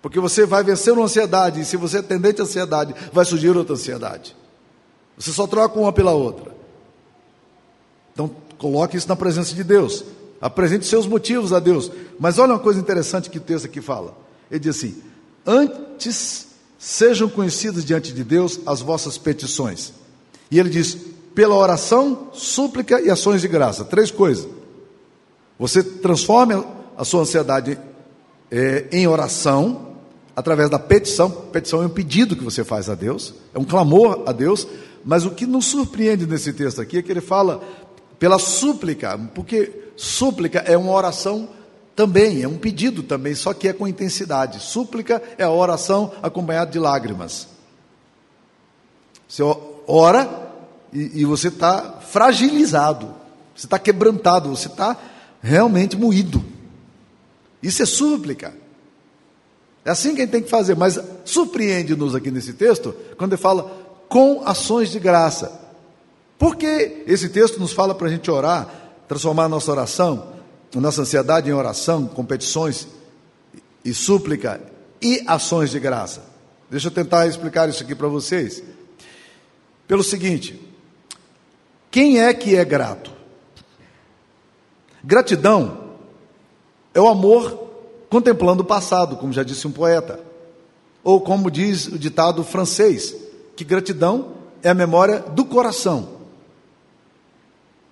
Porque 0.00 0.18
você 0.18 0.44
vai 0.44 0.64
vencer 0.64 0.92
uma 0.92 1.04
ansiedade, 1.04 1.60
e 1.60 1.64
se 1.64 1.76
você 1.76 1.98
é 1.98 2.02
tendente 2.02 2.40
à 2.40 2.44
ansiedade, 2.44 2.94
vai 3.12 3.24
surgir 3.24 3.56
outra 3.56 3.74
ansiedade. 3.74 4.36
Você 5.16 5.30
só 5.30 5.46
troca 5.46 5.78
uma 5.78 5.92
pela 5.92 6.10
outra. 6.10 6.52
Então, 8.12 8.30
coloque 8.58 8.96
isso 8.96 9.08
na 9.08 9.14
presença 9.14 9.54
de 9.54 9.62
Deus. 9.62 10.04
Apresente 10.40 10.86
seus 10.86 11.06
motivos 11.06 11.52
a 11.52 11.60
Deus. 11.60 11.90
Mas 12.18 12.38
olha 12.38 12.54
uma 12.54 12.58
coisa 12.58 12.80
interessante 12.80 13.30
que 13.30 13.38
o 13.38 13.40
texto 13.40 13.66
aqui 13.66 13.80
fala. 13.80 14.16
Ele 14.50 14.58
diz 14.58 14.76
assim: 14.76 15.00
Antes 15.46 16.48
sejam 16.78 17.28
conhecidas 17.28 17.84
diante 17.84 18.12
de 18.12 18.24
Deus 18.24 18.58
as 18.66 18.80
vossas 18.80 19.16
petições. 19.16 19.92
E 20.50 20.58
ele 20.58 20.68
diz: 20.68 20.98
pela 21.34 21.54
oração, 21.54 22.28
súplica 22.32 23.00
e 23.00 23.10
ações 23.10 23.40
de 23.40 23.48
graça. 23.48 23.84
Três 23.84 24.10
coisas. 24.10 24.48
Você 25.58 25.82
transforma 25.82 26.64
a 26.96 27.04
sua 27.04 27.22
ansiedade 27.22 27.78
é, 28.50 28.86
em 28.92 29.06
oração, 29.06 29.92
através 30.34 30.68
da 30.68 30.78
petição. 30.78 31.30
Petição 31.30 31.82
é 31.82 31.86
um 31.86 31.90
pedido 31.90 32.36
que 32.36 32.44
você 32.44 32.64
faz 32.64 32.88
a 32.88 32.94
Deus, 32.94 33.34
é 33.54 33.58
um 33.58 33.64
clamor 33.64 34.22
a 34.26 34.32
Deus. 34.32 34.66
Mas 35.04 35.24
o 35.24 35.30
que 35.30 35.46
nos 35.46 35.66
surpreende 35.66 36.26
nesse 36.26 36.52
texto 36.52 36.80
aqui 36.80 36.98
é 36.98 37.02
que 37.02 37.10
ele 37.10 37.20
fala 37.20 37.62
pela 38.18 38.38
súplica, 38.38 39.18
porque 39.34 39.90
súplica 39.96 40.60
é 40.60 40.76
uma 40.76 40.92
oração 40.92 41.48
também, 41.96 42.42
é 42.42 42.48
um 42.48 42.56
pedido 42.56 43.02
também, 43.02 43.34
só 43.34 43.52
que 43.52 43.68
é 43.68 43.72
com 43.72 43.86
intensidade. 43.86 44.60
Súplica 44.60 45.20
é 45.36 45.44
a 45.44 45.50
oração 45.50 46.12
acompanhada 46.22 46.70
de 46.70 46.78
lágrimas. 46.78 47.48
Você 49.28 49.42
ora 49.86 50.51
e, 50.92 51.20
e 51.20 51.24
você 51.24 51.48
está 51.48 52.00
fragilizado, 52.00 53.14
você 53.54 53.66
está 53.66 53.78
quebrantado, 53.78 54.48
você 54.48 54.68
está 54.68 54.96
realmente 55.40 55.96
moído. 55.96 56.44
Isso 57.62 57.82
é 57.82 57.86
súplica. 57.86 58.54
É 59.84 59.90
assim 59.90 60.14
que 60.14 60.20
a 60.20 60.24
gente 60.24 60.32
tem 60.32 60.42
que 60.42 60.50
fazer, 60.50 60.76
mas 60.76 60.98
surpreende-nos 61.24 62.14
aqui 62.14 62.30
nesse 62.30 62.52
texto, 62.52 62.94
quando 63.16 63.32
ele 63.32 63.42
fala 63.42 63.70
com 64.08 64.42
ações 64.44 64.90
de 64.90 65.00
graça. 65.00 65.60
Porque 66.38 67.04
esse 67.06 67.28
texto 67.28 67.58
nos 67.58 67.72
fala 67.72 67.94
para 67.94 68.08
a 68.08 68.10
gente 68.10 68.30
orar, 68.30 68.68
transformar 69.08 69.44
a 69.44 69.48
nossa 69.48 69.70
oração 69.70 70.32
nossa 70.80 71.02
ansiedade 71.02 71.50
em 71.50 71.52
oração, 71.52 72.06
competições 72.06 72.88
e 73.84 73.92
súplica 73.92 74.60
e 75.00 75.22
ações 75.26 75.70
de 75.70 75.78
graça. 75.78 76.22
Deixa 76.70 76.88
eu 76.88 76.92
tentar 76.92 77.26
explicar 77.26 77.68
isso 77.68 77.82
aqui 77.82 77.94
para 77.94 78.08
vocês. 78.08 78.62
Pelo 79.86 80.02
seguinte: 80.02 80.58
quem 81.92 82.20
é 82.20 82.32
que 82.32 82.56
é 82.56 82.64
grato? 82.64 83.12
Gratidão 85.04 85.90
é 86.94 87.00
o 87.00 87.06
amor 87.06 87.68
contemplando 88.08 88.62
o 88.62 88.66
passado, 88.66 89.18
como 89.18 89.30
já 89.30 89.42
disse 89.42 89.68
um 89.68 89.70
poeta. 89.70 90.18
Ou 91.04 91.20
como 91.20 91.50
diz 91.50 91.88
o 91.88 91.98
ditado 91.98 92.42
francês, 92.42 93.14
que 93.54 93.62
gratidão 93.62 94.32
é 94.62 94.70
a 94.70 94.74
memória 94.74 95.18
do 95.18 95.44
coração. 95.44 96.22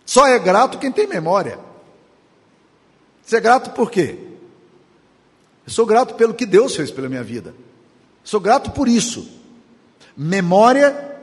Só 0.06 0.26
é 0.26 0.38
grato 0.38 0.78
quem 0.78 0.90
tem 0.90 1.06
memória. 1.06 1.58
Você 3.22 3.36
é 3.36 3.40
grato 3.40 3.72
por 3.72 3.90
quê? 3.90 4.18
Eu 5.66 5.72
sou 5.72 5.84
grato 5.84 6.14
pelo 6.14 6.32
que 6.32 6.46
Deus 6.46 6.74
fez 6.74 6.90
pela 6.90 7.08
minha 7.08 7.22
vida. 7.22 7.54
Sou 8.24 8.40
grato 8.40 8.70
por 8.70 8.88
isso. 8.88 9.28
Memória 10.16 11.18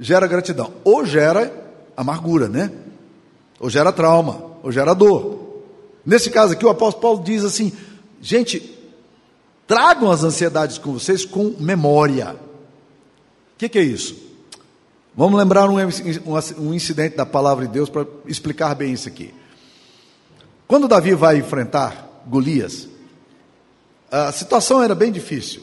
gera 0.00 0.26
gratidão. 0.26 0.72
Ou 0.82 1.06
gera 1.06 1.67
amargura, 1.98 2.48
né? 2.48 2.70
Ou 3.58 3.68
gera 3.68 3.90
trauma, 3.90 4.40
ou 4.62 4.70
gera 4.70 4.94
dor. 4.94 5.64
Nesse 6.06 6.30
caso 6.30 6.52
aqui, 6.52 6.64
o 6.64 6.68
apóstolo 6.68 7.02
Paulo 7.02 7.24
diz 7.24 7.42
assim: 7.42 7.72
gente, 8.22 8.78
tragam 9.66 10.08
as 10.08 10.22
ansiedades 10.22 10.78
com 10.78 10.92
vocês 10.92 11.24
com 11.24 11.56
memória. 11.58 12.36
O 13.54 13.58
que, 13.58 13.68
que, 13.68 13.78
é 13.80 13.82
isso? 13.82 14.16
Vamos 15.16 15.36
lembrar 15.36 15.68
um, 15.68 15.76
um, 15.78 16.66
um 16.68 16.72
incidente 16.72 17.16
da 17.16 17.26
palavra 17.26 17.66
de 17.66 17.72
Deus 17.72 17.90
para 17.90 18.06
explicar 18.26 18.76
bem 18.76 18.92
isso 18.92 19.08
aqui. 19.08 19.34
Quando 20.68 20.86
Davi 20.86 21.14
vai 21.14 21.38
enfrentar 21.38 22.22
Golias, 22.28 22.86
a 24.08 24.30
situação 24.30 24.80
era 24.80 24.94
bem 24.94 25.10
difícil. 25.10 25.62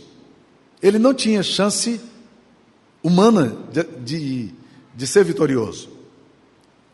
Ele 0.83 0.99
não 0.99 1.13
tinha 1.13 1.41
chance 1.41 2.01
humana 3.01 3.55
de, 3.71 3.83
de, 4.03 4.53
de 4.93 5.07
ser 5.07 5.23
vitorioso. 5.23 5.94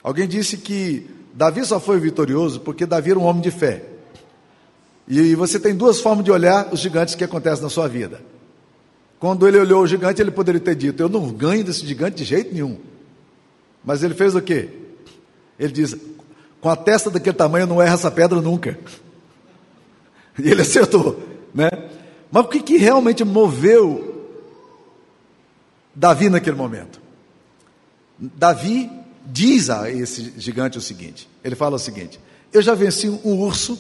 Alguém 0.03 0.27
disse 0.27 0.57
que 0.57 1.09
Davi 1.33 1.65
só 1.65 1.79
foi 1.79 1.99
vitorioso 1.99 2.59
porque 2.59 2.85
Davi 2.85 3.11
era 3.11 3.19
um 3.19 3.23
homem 3.23 3.41
de 3.41 3.51
fé. 3.51 3.83
E 5.07 5.35
você 5.35 5.59
tem 5.59 5.75
duas 5.75 5.99
formas 5.99 6.23
de 6.23 6.31
olhar 6.31 6.69
os 6.71 6.79
gigantes 6.79 7.15
que 7.15 7.23
acontecem 7.23 7.63
na 7.63 7.69
sua 7.69 7.87
vida. 7.87 8.21
Quando 9.19 9.47
ele 9.47 9.59
olhou 9.59 9.83
o 9.83 9.87
gigante, 9.87 10.21
ele 10.21 10.31
poderia 10.31 10.61
ter 10.61 10.75
dito: 10.75 11.01
Eu 11.01 11.09
não 11.09 11.29
ganho 11.31 11.63
desse 11.63 11.85
gigante 11.85 12.17
de 12.17 12.23
jeito 12.23 12.53
nenhum. 12.53 12.77
Mas 13.83 14.03
ele 14.03 14.13
fez 14.13 14.35
o 14.35 14.41
quê? 14.41 14.69
Ele 15.59 15.71
diz: 15.71 15.95
com 16.61 16.69
a 16.69 16.75
testa 16.75 17.09
daquele 17.09 17.35
tamanho, 17.35 17.67
não 17.67 17.81
erra 17.81 17.95
essa 17.95 18.11
pedra 18.11 18.39
nunca. 18.39 18.77
E 20.39 20.49
ele 20.49 20.61
acertou, 20.61 21.21
né? 21.53 21.69
Mas 22.31 22.45
o 22.45 22.47
que, 22.47 22.61
que 22.61 22.77
realmente 22.77 23.23
moveu 23.23 24.29
Davi 25.93 26.29
naquele 26.29 26.55
momento? 26.55 27.01
Davi 28.17 28.89
diz 29.25 29.69
a 29.69 29.89
esse 29.89 30.33
gigante 30.37 30.77
o 30.77 30.81
seguinte: 30.81 31.29
ele 31.43 31.55
fala 31.55 31.75
o 31.75 31.79
seguinte, 31.79 32.19
eu 32.51 32.61
já 32.61 32.73
venci 32.73 33.09
um 33.09 33.39
urso, 33.39 33.77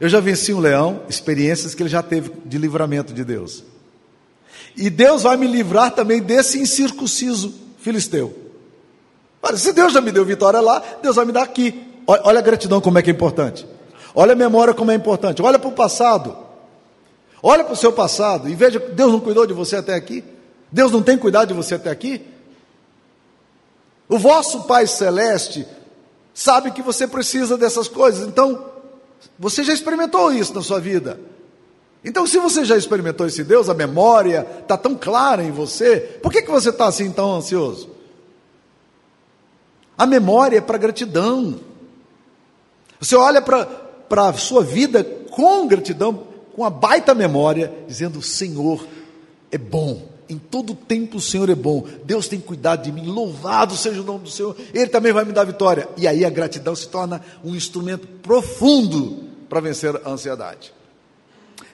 eu 0.00 0.08
já 0.08 0.20
venci 0.20 0.52
um 0.52 0.60
leão, 0.60 1.02
experiências 1.08 1.74
que 1.74 1.82
ele 1.82 1.90
já 1.90 2.02
teve 2.02 2.30
de 2.44 2.58
livramento 2.58 3.12
de 3.12 3.24
Deus. 3.24 3.64
E 4.76 4.88
Deus 4.90 5.22
vai 5.22 5.36
me 5.36 5.46
livrar 5.46 5.90
também 5.90 6.22
desse 6.22 6.58
incircunciso 6.58 7.54
filisteu. 7.78 8.36
Olha, 9.42 9.56
se 9.56 9.72
Deus 9.72 9.92
já 9.92 10.00
me 10.00 10.12
deu 10.12 10.24
vitória 10.24 10.60
lá, 10.60 10.82
Deus 11.02 11.16
vai 11.16 11.24
me 11.24 11.32
dar 11.32 11.42
aqui. 11.42 11.82
Olha 12.06 12.38
a 12.38 12.42
gratidão 12.42 12.80
como 12.80 12.98
é 12.98 13.02
que 13.02 13.10
é 13.10 13.12
importante. 13.12 13.66
Olha 14.14 14.32
a 14.32 14.36
memória 14.36 14.74
como 14.74 14.90
é 14.90 14.94
importante. 14.94 15.42
Olha 15.42 15.58
para 15.58 15.68
o 15.68 15.72
passado. 15.72 16.36
Olha 17.42 17.64
para 17.64 17.72
o 17.72 17.76
seu 17.76 17.92
passado 17.92 18.48
e 18.48 18.54
veja, 18.54 18.78
Deus 18.78 19.12
não 19.12 19.20
cuidou 19.20 19.46
de 19.46 19.52
você 19.52 19.76
até 19.76 19.94
aqui? 19.94 20.24
Deus 20.72 20.90
não 20.90 21.02
tem 21.02 21.16
cuidado 21.16 21.48
de 21.48 21.54
você 21.54 21.74
até 21.76 21.90
aqui? 21.90 22.20
O 24.08 24.18
vosso 24.18 24.64
Pai 24.64 24.86
Celeste 24.86 25.66
sabe 26.32 26.70
que 26.70 26.82
você 26.82 27.06
precisa 27.06 27.58
dessas 27.58 27.88
coisas, 27.88 28.26
então 28.26 28.66
você 29.38 29.62
já 29.62 29.72
experimentou 29.72 30.32
isso 30.32 30.54
na 30.54 30.62
sua 30.62 30.80
vida. 30.80 31.20
Então, 32.04 32.26
se 32.26 32.38
você 32.38 32.64
já 32.64 32.76
experimentou 32.76 33.26
esse 33.26 33.42
Deus, 33.42 33.68
a 33.68 33.74
memória 33.74 34.46
está 34.60 34.76
tão 34.76 34.94
clara 34.94 35.42
em 35.42 35.50
você, 35.50 35.98
por 36.22 36.32
que, 36.32 36.42
que 36.42 36.50
você 36.50 36.70
está 36.70 36.86
assim 36.86 37.10
tão 37.10 37.34
ansioso? 37.34 37.90
A 39.96 40.06
memória 40.06 40.58
é 40.58 40.60
para 40.60 40.78
gratidão. 40.78 41.58
Você 43.00 43.16
olha 43.16 43.42
para 43.42 44.28
a 44.28 44.32
sua 44.34 44.62
vida 44.62 45.02
com 45.02 45.66
gratidão, 45.66 46.28
com 46.54 46.64
a 46.64 46.70
baita 46.70 47.14
memória, 47.14 47.72
dizendo: 47.88 48.22
Senhor 48.22 48.86
é 49.50 49.58
bom. 49.58 50.17
Em 50.28 50.38
todo 50.38 50.74
tempo 50.74 51.16
o 51.16 51.20
Senhor 51.20 51.48
é 51.48 51.54
bom. 51.54 51.86
Deus 52.04 52.28
tem 52.28 52.40
cuidado 52.40 52.82
de 52.82 52.92
mim. 52.92 53.06
Louvado 53.06 53.76
seja 53.76 54.00
o 54.00 54.04
nome 54.04 54.24
do 54.24 54.30
Senhor. 54.30 54.56
Ele 54.74 54.88
também 54.88 55.12
vai 55.12 55.24
me 55.24 55.32
dar 55.32 55.44
vitória. 55.44 55.88
E 55.96 56.06
aí 56.06 56.24
a 56.24 56.30
gratidão 56.30 56.74
se 56.74 56.88
torna 56.88 57.22
um 57.44 57.54
instrumento 57.54 58.06
profundo 58.22 59.24
para 59.48 59.60
vencer 59.60 59.94
a 60.04 60.10
ansiedade. 60.10 60.72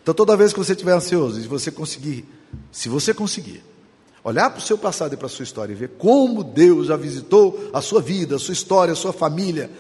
Então 0.03 0.15
toda 0.15 0.37
vez 0.37 0.53
que 0.53 0.59
você 0.59 0.73
estiver 0.73 0.93
ansioso, 0.93 1.41
e 1.41 1.47
você 1.49 1.71
conseguir, 1.71 2.25
se 2.71 2.89
você 2.89 3.15
conseguir, 3.15 3.65
olhar 4.23 4.51
para 4.51 4.59
o 4.59 4.63
seu 4.63 4.79
passado 4.79 5.15
e 5.15 5.17
para 5.17 5.27
a 5.27 5.31
sua 5.31 5.43
história 5.43 5.73
e 5.73 5.77
ver 5.77 5.91
como 5.99 6.45
Deus 6.45 6.87
já 6.87 6.97
visitou 6.97 7.71
a 7.73 7.81
sua 7.81 8.01
vida, 8.01 8.37
a 8.37 8.39
sua 8.39 8.53
história, 8.53 8.93
a 8.93 8.97
sua 8.97 9.13
família, 9.13 9.71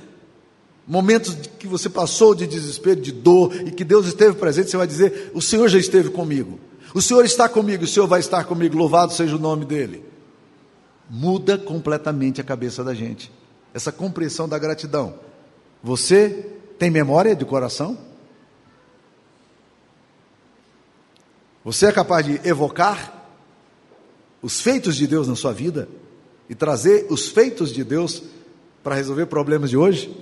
momentos 0.87 1.37
que 1.59 1.67
você 1.67 1.89
passou 1.89 2.35
de 2.35 2.47
desespero, 2.47 3.01
de 3.01 3.13
dor 3.13 3.55
e 3.67 3.71
que 3.71 3.85
Deus 3.85 4.07
esteve 4.07 4.35
presente, 4.35 4.71
você 4.71 4.77
vai 4.77 4.87
dizer: 4.87 5.31
O 5.35 5.41
Senhor 5.41 5.69
já 5.69 5.79
esteve 5.79 6.11
comigo, 6.11 6.59
o 6.95 7.03
Senhor 7.03 7.25
está 7.25 7.49
comigo, 7.49 7.83
o 7.83 7.89
Senhor 7.89 8.07
vai 8.07 8.21
estar 8.21 8.45
comigo, 8.45 8.79
louvado 8.79 9.13
seja 9.13 9.35
o 9.35 9.39
nome 9.39 9.65
dEle. 9.65 10.05
Muda 11.11 11.59
completamente 11.59 12.41
a 12.41 12.45
cabeça 12.45 12.85
da 12.85 12.95
gente, 12.95 13.33
essa 13.75 13.91
compreensão 13.91 14.49
da 14.49 14.57
gratidão. 14.59 15.19
Você 15.83 16.53
tem 16.79 16.91
memória 16.91 17.35
de 17.35 17.45
coração? 17.45 17.99
Você 21.65 21.87
é 21.87 21.93
capaz 21.93 22.25
de 22.25 22.41
evocar 22.49 23.29
os 24.41 24.61
feitos 24.61 24.95
de 24.95 25.09
Deus 25.09 25.27
na 25.27 25.35
sua 25.35 25.53
vida 25.53 25.89
e 26.49 26.55
trazer 26.55 27.07
os 27.11 27.27
feitos 27.27 27.73
de 27.73 27.83
Deus 27.83 28.23
para 28.85 28.95
resolver 28.95 29.27
problemas 29.27 29.69
de 29.69 29.77
hoje? 29.77 30.15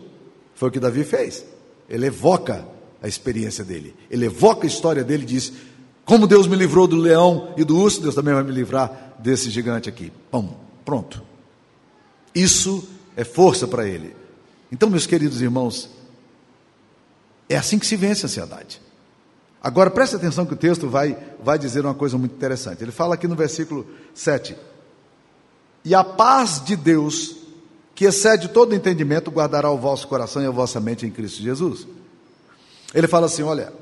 Foi 0.55 0.71
o 0.71 0.73
que 0.73 0.81
Davi 0.81 1.05
fez. 1.05 1.45
Ele 1.87 2.07
evoca 2.07 2.67
a 3.03 3.09
experiência 3.09 3.63
dele, 3.63 3.95
ele 4.09 4.27
evoca 4.27 4.65
a 4.65 4.69
história 4.69 5.05
dele 5.05 5.25
e 5.25 5.27
diz: 5.27 5.53
Como 6.05 6.27
Deus 6.27 6.47
me 6.47 6.57
livrou 6.57 6.87
do 6.87 6.97
leão 6.97 7.55
e 7.57 7.65
do 7.65 7.77
urso, 7.79 8.01
Deus 8.01 8.15
também 8.15 8.35
vai 8.35 8.43
me 8.43 8.53
livrar 8.53 9.15
desse 9.19 9.51
gigante 9.51 9.88
aqui. 9.88 10.12
Pum, 10.31 10.49
pronto. 10.85 11.23
Isso 12.35 12.88
é 13.17 13.25
força 13.25 13.67
para 13.69 13.87
ele. 13.87 14.17
Então, 14.71 14.91
meus 14.91 15.07
queridos 15.07 15.41
irmãos, 15.41 15.88
é 17.49 17.57
assim 17.57 17.79
que 17.79 17.87
se 17.87 17.97
vence 17.97 18.25
a 18.25 18.29
ansiedade. 18.29 18.81
Agora 19.62 19.91
preste 19.91 20.17
atenção 20.17 20.45
que 20.45 20.55
o 20.55 20.57
texto 20.57 20.88
vai, 20.88 21.17
vai 21.43 21.59
dizer 21.59 21.85
uma 21.85 21.95
coisa 21.95 22.19
muito 22.19 22.35
interessante. 22.35 22.83
Ele 22.83 22.91
fala 22.91 23.15
aqui 23.15 23.29
no 23.29 23.37
versículo 23.37 23.87
7: 24.12 24.57
E 25.85 25.95
a 25.95 26.03
paz 26.03 26.65
de 26.65 26.75
Deus, 26.75 27.37
que 27.95 28.07
excede 28.07 28.49
todo 28.49 28.75
entendimento, 28.75 29.31
guardará 29.31 29.71
o 29.71 29.79
vosso 29.79 30.09
coração 30.09 30.43
e 30.43 30.47
a 30.47 30.51
vossa 30.51 30.81
mente 30.81 31.07
em 31.07 31.11
Cristo 31.11 31.43
Jesus. 31.43 31.87
Ele 32.93 33.07
fala 33.07 33.27
assim: 33.27 33.43
olha, 33.43 33.73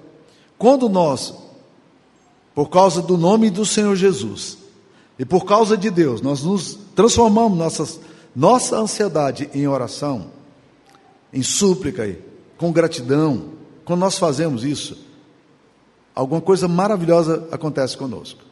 quando 0.58 0.88
nós, 0.88 1.32
por 2.60 2.68
causa 2.68 3.00
do 3.00 3.16
nome 3.16 3.48
do 3.48 3.64
Senhor 3.64 3.96
Jesus 3.96 4.58
e 5.18 5.24
por 5.24 5.46
causa 5.46 5.78
de 5.78 5.88
Deus, 5.88 6.20
nós 6.20 6.42
nos 6.42 6.78
transformamos 6.94 7.56
nossas, 7.56 7.98
nossa 8.36 8.76
ansiedade 8.76 9.48
em 9.54 9.66
oração, 9.66 10.30
em 11.32 11.42
súplica, 11.42 12.18
com 12.58 12.70
gratidão, 12.70 13.52
quando 13.82 14.00
nós 14.00 14.18
fazemos 14.18 14.62
isso, 14.62 14.98
alguma 16.14 16.42
coisa 16.42 16.68
maravilhosa 16.68 17.48
acontece 17.50 17.96
conosco, 17.96 18.42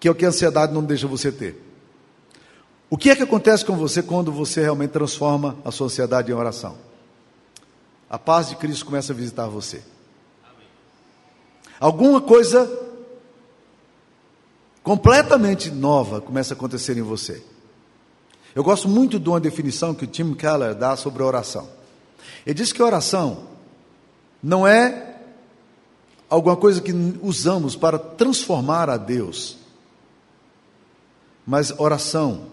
que 0.00 0.08
é 0.08 0.10
o 0.10 0.14
que 0.14 0.24
a 0.24 0.28
ansiedade 0.28 0.72
não 0.72 0.82
deixa 0.82 1.06
você 1.06 1.30
ter. 1.30 1.62
O 2.88 2.96
que 2.96 3.10
é 3.10 3.14
que 3.14 3.24
acontece 3.24 3.62
com 3.62 3.76
você 3.76 4.02
quando 4.02 4.32
você 4.32 4.62
realmente 4.62 4.92
transforma 4.92 5.58
a 5.66 5.70
sua 5.70 5.88
ansiedade 5.88 6.32
em 6.32 6.34
oração? 6.34 6.78
A 8.08 8.18
paz 8.18 8.48
de 8.48 8.56
Cristo 8.56 8.86
começa 8.86 9.12
a 9.12 9.16
visitar 9.16 9.48
você. 9.48 9.82
Alguma 11.78 12.18
coisa 12.18 12.90
completamente 14.82 15.70
nova 15.70 16.20
começa 16.20 16.54
a 16.54 16.56
acontecer 16.56 16.96
em 16.96 17.02
você. 17.02 17.42
Eu 18.54 18.62
gosto 18.62 18.88
muito 18.88 19.18
de 19.18 19.28
uma 19.28 19.40
definição 19.40 19.94
que 19.94 20.04
o 20.04 20.06
Tim 20.06 20.34
Keller 20.34 20.74
dá 20.74 20.96
sobre 20.96 21.22
a 21.22 21.26
oração. 21.26 21.68
Ele 22.44 22.54
diz 22.54 22.72
que 22.72 22.82
a 22.82 22.84
oração 22.84 23.44
não 24.42 24.66
é 24.66 25.16
alguma 26.28 26.56
coisa 26.56 26.80
que 26.80 26.92
usamos 27.22 27.76
para 27.76 27.98
transformar 27.98 28.90
a 28.90 28.96
Deus, 28.96 29.56
mas 31.46 31.72
oração 31.78 32.46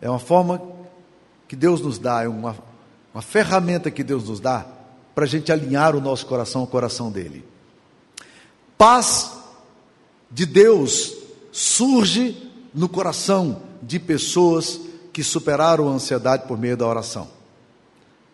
é 0.00 0.08
uma 0.08 0.18
forma 0.18 0.60
que 1.48 1.56
Deus 1.56 1.80
nos 1.80 1.98
dá, 1.98 2.22
é 2.22 2.28
uma, 2.28 2.56
uma 3.14 3.22
ferramenta 3.22 3.90
que 3.90 4.02
Deus 4.02 4.28
nos 4.28 4.40
dá 4.40 4.66
para 5.14 5.24
a 5.24 5.28
gente 5.28 5.50
alinhar 5.50 5.94
o 5.96 6.00
nosso 6.00 6.26
coração 6.26 6.62
ao 6.62 6.66
coração 6.66 7.10
dele. 7.10 7.44
Paz 8.76 9.32
de 10.30 10.44
Deus 10.44 11.14
surge 11.56 12.36
no 12.74 12.86
coração 12.86 13.62
de 13.82 13.98
pessoas 13.98 14.78
que 15.10 15.24
superaram 15.24 15.88
a 15.88 15.92
ansiedade 15.92 16.46
por 16.46 16.58
meio 16.58 16.76
da 16.76 16.86
oração. 16.86 17.28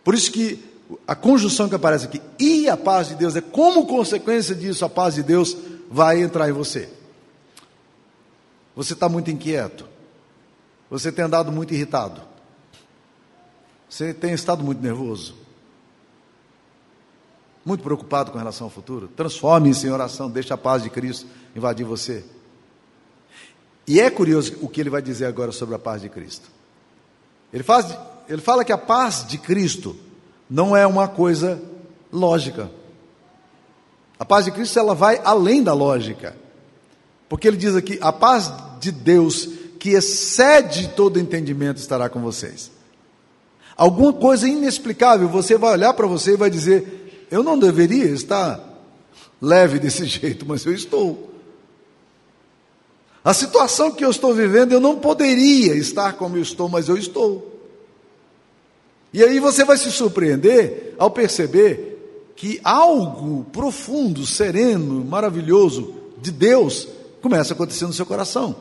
Por 0.03 0.13
isso 0.13 0.33
que 0.33 0.59
a 1.07 1.15
conjunção 1.15 1.69
que 1.69 1.75
aparece 1.77 2.07
aqui, 2.07 2.21
e 2.37 2.69
a 2.69 2.77
paz 2.77 3.11
de 3.11 3.15
Deus, 3.15 3.37
é 3.37 3.41
como 3.41 3.87
consequência 3.87 4.57
disso, 4.57 4.85
a 4.85 4.89
paz 4.89 5.15
de 5.15 5.23
Deus 5.23 5.57
vai 5.89 6.21
entrar 6.21 6.49
em 6.49 6.53
você. 6.53 6.89
Você 8.75 8.93
está 8.93 9.09
muito 9.09 9.31
inquieto. 9.31 9.87
Você 10.91 11.13
tem 11.13 11.25
andado 11.25 11.53
muito 11.53 11.73
irritado. 11.73 12.21
Você 13.89 14.13
tem 14.13 14.33
estado 14.33 14.65
muito 14.65 14.83
nervoso. 14.83 15.37
Muito 17.65 17.85
preocupado 17.85 18.33
com 18.33 18.39
relação 18.39 18.67
ao 18.67 18.71
futuro. 18.71 19.07
Transforme-se 19.07 19.87
em 19.87 19.91
oração, 19.91 20.29
deixe 20.29 20.53
a 20.53 20.59
paz 20.59 20.83
de 20.83 20.91
Cristo 20.91 21.29
invadir 21.55 21.87
você. 21.87 22.25
E 23.87 24.01
é 24.01 24.11
curioso 24.11 24.57
o 24.61 24.69
que 24.69 24.81
ele 24.81 24.91
vai 24.91 25.03
dizer 25.03 25.27
agora 25.27 25.53
sobre 25.53 25.75
a 25.75 25.79
paz 25.79 26.03
de 26.03 26.09
Cristo. 26.09 26.49
Ele, 27.53 27.63
faz, 27.63 27.97
ele 28.29 28.41
fala 28.41 28.65
que 28.65 28.73
a 28.73 28.79
paz 28.79 29.27
de 29.27 29.39
Cristo 29.39 29.97
não 30.49 30.77
é 30.77 30.87
uma 30.87 31.09
coisa 31.09 31.61
lógica. 32.13 32.71
A 34.19 34.25
paz 34.25 34.45
de 34.45 34.53
Cristo 34.53 34.79
ela 34.79 34.95
vai 34.95 35.21
além 35.25 35.63
da 35.63 35.75
lógica. 35.75 36.37
Porque 37.29 37.49
ele 37.49 37.57
diz 37.57 37.75
aqui: 37.75 37.99
a 38.01 38.13
paz 38.13 38.53
de 38.79 38.93
Deus 38.93 39.49
que 39.81 39.91
excede 39.91 40.89
todo 40.89 41.19
entendimento 41.19 41.79
estará 41.79 42.09
com 42.09 42.21
vocês. 42.21 42.71
Alguma 43.77 44.13
coisa 44.13 44.47
inexplicável, 44.47 45.29
você 45.29 45.57
vai 45.57 45.73
olhar 45.73 45.93
para 45.95 46.07
você 46.07 46.35
e 46.35 46.37
vai 46.37 46.51
dizer: 46.51 47.27
Eu 47.31 47.43
não 47.43 47.59
deveria 47.59 48.05
estar 48.05 48.61
leve 49.41 49.79
desse 49.79 50.05
jeito, 50.07 50.47
mas 50.47 50.65
eu 50.65 50.73
estou. 50.73 51.32
A 53.25 53.33
situação 53.33 53.93
que 53.93 54.05
eu 54.05 54.11
estou 54.11 54.35
vivendo, 54.35 54.73
eu 54.73 54.81
não 54.81 54.97
poderia 54.97 55.75
estar 55.75 56.15
como 56.15 56.37
eu 56.37 56.43
estou, 56.43 56.69
mas 56.69 56.89
eu 56.89 56.97
estou. 56.97 57.53
E 59.13 59.23
aí 59.23 59.39
você 59.39 59.65
vai 59.65 59.77
se 59.77 59.93
surpreender 59.93 60.95
ao 60.99 61.11
perceber 61.11 62.33
que 62.35 62.61
algo 62.65 63.45
profundo, 63.53 64.27
sereno, 64.27 65.05
maravilhoso 65.05 65.95
de 66.19 66.33
Deus 66.33 66.89
começa 67.21 67.53
a 67.53 67.55
acontecer 67.55 67.87
no 67.87 67.93
seu 67.93 68.07
coração. 68.07 68.57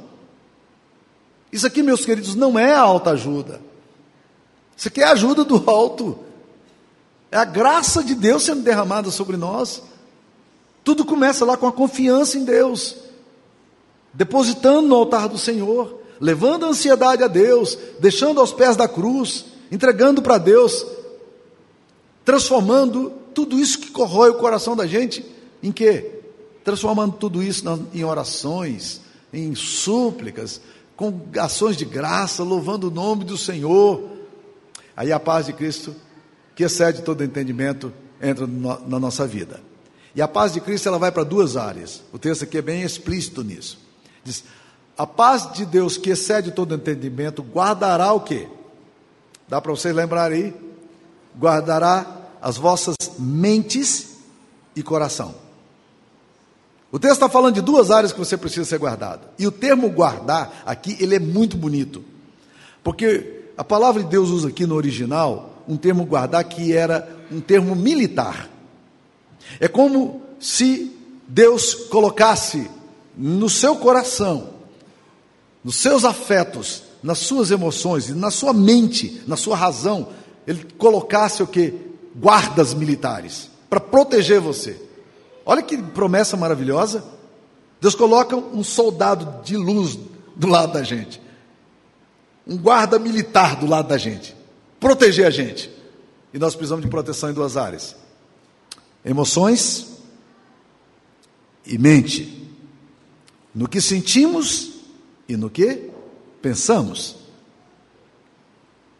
Isso 1.52 1.66
aqui, 1.66 1.82
meus 1.82 2.06
queridos, 2.06 2.36
não 2.36 2.60
é 2.60 2.74
alta 2.74 3.12
ajuda. 3.12 3.62
Isso 4.78 4.88
aqui 4.88 5.02
é 5.02 5.06
a 5.06 5.12
ajuda 5.12 5.44
do 5.44 5.62
alto. 5.70 6.20
É 7.32 7.38
a 7.38 7.46
graça 7.46 8.04
de 8.04 8.14
Deus 8.14 8.44
sendo 8.44 8.62
derramada 8.62 9.10
sobre 9.10 9.38
nós. 9.38 9.82
Tudo 10.84 11.06
começa 11.06 11.46
lá 11.46 11.58
com 11.58 11.68
a 11.68 11.72
confiança 11.72 12.38
em 12.38 12.44
Deus, 12.44 12.98
depositando 14.14 14.88
no 14.88 14.96
altar 14.96 15.28
do 15.30 15.38
Senhor, 15.38 16.00
levando 16.20 16.66
a 16.66 16.70
ansiedade 16.70 17.24
a 17.24 17.28
Deus, 17.28 17.78
deixando 18.00 18.40
aos 18.40 18.54
pés 18.54 18.76
da 18.76 18.88
cruz, 18.88 19.46
entregando 19.72 20.22
para 20.22 20.38
Deus, 20.38 20.86
transformando 22.24 23.12
tudo 23.34 23.60
isso 23.60 23.80
que 23.80 23.92
corrói 23.92 24.30
o 24.30 24.36
coração 24.36 24.76
da 24.76 24.86
gente 24.86 25.26
em 25.64 25.72
quê? 25.72 26.20
Transformando 26.64 27.14
tudo 27.14 27.42
isso 27.42 27.64
em 27.94 28.04
orações, 28.04 29.02
em 29.34 29.56
súplicas, 29.56 30.62
com 30.96 31.22
ações 31.40 31.78
de 31.78 31.86
graça, 31.86 32.44
louvando 32.44 32.88
o 32.88 32.92
nome 32.92 33.24
do 33.24 33.38
Senhor. 33.38 34.04
Aí 34.96 35.12
a 35.12 35.20
paz 35.20 35.48
de 35.48 35.54
Cristo, 35.54 35.96
que 36.56 36.64
excede 36.64 37.02
todo 37.02 37.24
entendimento, 37.24 37.92
entra 38.22 38.46
na 38.46 39.00
nossa 39.00 39.26
vida. 39.26 39.60
E 40.14 40.22
a 40.22 40.28
paz 40.28 40.54
de 40.54 40.60
Cristo 40.60 40.90
ela 40.90 41.00
vai 41.00 41.12
para 41.12 41.24
duas 41.24 41.56
áreas. 41.56 42.04
O 42.12 42.20
texto 42.20 42.44
aqui 42.44 42.58
é 42.58 42.62
bem 42.62 42.84
explícito 42.84 43.44
nisso. 43.44 43.80
Diz: 44.24 44.44
a 44.98 45.08
paz 45.08 45.52
de 45.54 45.66
Deus 45.66 45.98
que 45.98 46.12
excede 46.12 46.52
todo 46.52 46.76
entendimento 46.76 47.42
guardará 47.42 48.14
o 48.14 48.22
quê? 48.22 48.48
Dá 49.48 49.60
para 49.60 49.72
vocês 49.72 49.96
lembrarem 49.96 50.44
aí? 50.44 50.54
Guardará 51.40 52.06
as 52.42 52.58
vossas 52.58 52.96
mentes 53.18 54.18
e 54.76 54.84
coração. 54.84 55.34
O 56.92 57.00
texto 57.00 57.14
está 57.14 57.30
falando 57.30 57.56
de 57.56 57.62
duas 57.62 57.90
áreas 57.90 58.12
que 58.12 58.20
você 58.20 58.36
precisa 58.36 58.66
ser 58.66 58.78
guardado. 58.78 59.22
E 59.40 59.48
o 59.48 59.52
termo 59.52 59.90
guardar 59.90 60.62
aqui, 60.66 60.98
ele 61.00 61.16
é 61.16 61.20
muito 61.20 61.56
bonito. 61.56 62.04
Porque 62.84 63.46
a 63.58 63.64
palavra 63.64 64.04
de 64.04 64.10
Deus 64.10 64.30
usa 64.30 64.50
aqui 64.50 64.66
no 64.66 64.76
original 64.76 65.64
um 65.68 65.78
termo 65.78 66.06
guardar 66.06 66.44
que 66.44 66.76
era 66.76 67.08
um 67.32 67.40
termo 67.40 67.76
militar. 67.76 68.50
É 69.60 69.68
como 69.68 70.22
se 70.40 70.96
Deus 71.28 71.74
colocasse 71.74 72.70
no 73.16 73.50
seu 73.50 73.76
coração, 73.76 74.50
nos 75.64 75.76
seus 75.76 76.06
afetos, 76.06 76.84
nas 77.04 77.20
suas 77.20 77.52
emoções, 77.52 78.10
na 78.10 78.32
sua 78.32 78.54
mente, 78.54 79.22
na 79.28 79.36
sua 79.36 79.56
razão, 79.56 80.10
ele 80.46 80.66
colocasse 80.78 81.42
o 81.44 81.48
que? 81.48 81.74
Guardas 82.16 82.74
militares 82.74 83.52
para 83.72 83.80
proteger 83.80 84.42
você. 84.42 84.78
Olha 85.46 85.62
que 85.62 85.78
promessa 85.78 86.36
maravilhosa. 86.36 87.06
Deus 87.80 87.96
coloca 87.96 88.36
um 88.36 88.64
soldado 88.66 89.42
de 89.46 89.56
luz 89.56 89.98
do 90.36 90.48
lado 90.48 90.74
da 90.74 90.84
gente, 90.84 91.22
um 92.46 92.58
guarda 92.58 93.00
militar 93.00 93.56
do 93.56 93.66
lado 93.66 93.88
da 93.88 93.98
gente, 93.98 94.36
proteger 94.78 95.26
a 95.26 95.30
gente. 95.30 95.72
E 96.34 96.38
nós 96.38 96.54
precisamos 96.54 96.84
de 96.84 96.92
proteção 96.92 97.30
em 97.30 97.34
duas 97.34 97.56
áreas: 97.56 97.96
emoções 99.06 99.88
e 101.66 101.78
mente. 101.78 102.41
No 103.54 103.68
que 103.68 103.82
sentimos 103.82 104.74
e 105.28 105.36
no 105.36 105.50
que 105.50 105.90
pensamos. 106.42 107.18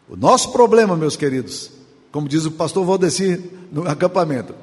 O 0.08 0.16
nosso 0.16 0.52
problema, 0.52 0.96
meus 0.96 1.16
queridos, 1.16 1.70
como 2.10 2.28
diz 2.28 2.44
o 2.44 2.50
pastor 2.50 2.84
Valdeci 2.84 3.50
no 3.70 3.88
acampamento, 3.88 4.54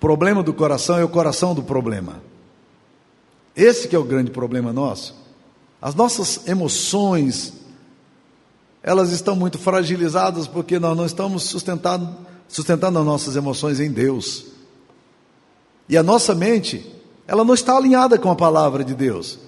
problema 0.00 0.42
do 0.42 0.54
coração 0.54 0.98
é 0.98 1.04
o 1.04 1.08
coração 1.08 1.54
do 1.54 1.62
problema. 1.62 2.22
Esse 3.54 3.88
que 3.88 3.96
é 3.96 3.98
o 3.98 4.04
grande 4.04 4.30
problema 4.30 4.72
nosso. 4.72 5.14
As 5.82 5.94
nossas 5.94 6.46
emoções, 6.46 7.52
elas 8.82 9.10
estão 9.10 9.34
muito 9.34 9.58
fragilizadas 9.58 10.46
porque 10.46 10.78
nós 10.78 10.96
não 10.96 11.04
estamos 11.04 11.44
sustentando, 11.44 12.16
sustentando 12.48 12.98
as 12.98 13.04
nossas 13.04 13.36
emoções 13.36 13.80
em 13.80 13.90
Deus. 13.90 14.46
E 15.88 15.96
a 15.96 16.02
nossa 16.02 16.34
mente, 16.34 16.84
ela 17.26 17.44
não 17.44 17.54
está 17.54 17.76
alinhada 17.76 18.18
com 18.18 18.30
a 18.30 18.36
palavra 18.36 18.84
de 18.84 18.94
Deus. 18.94 19.38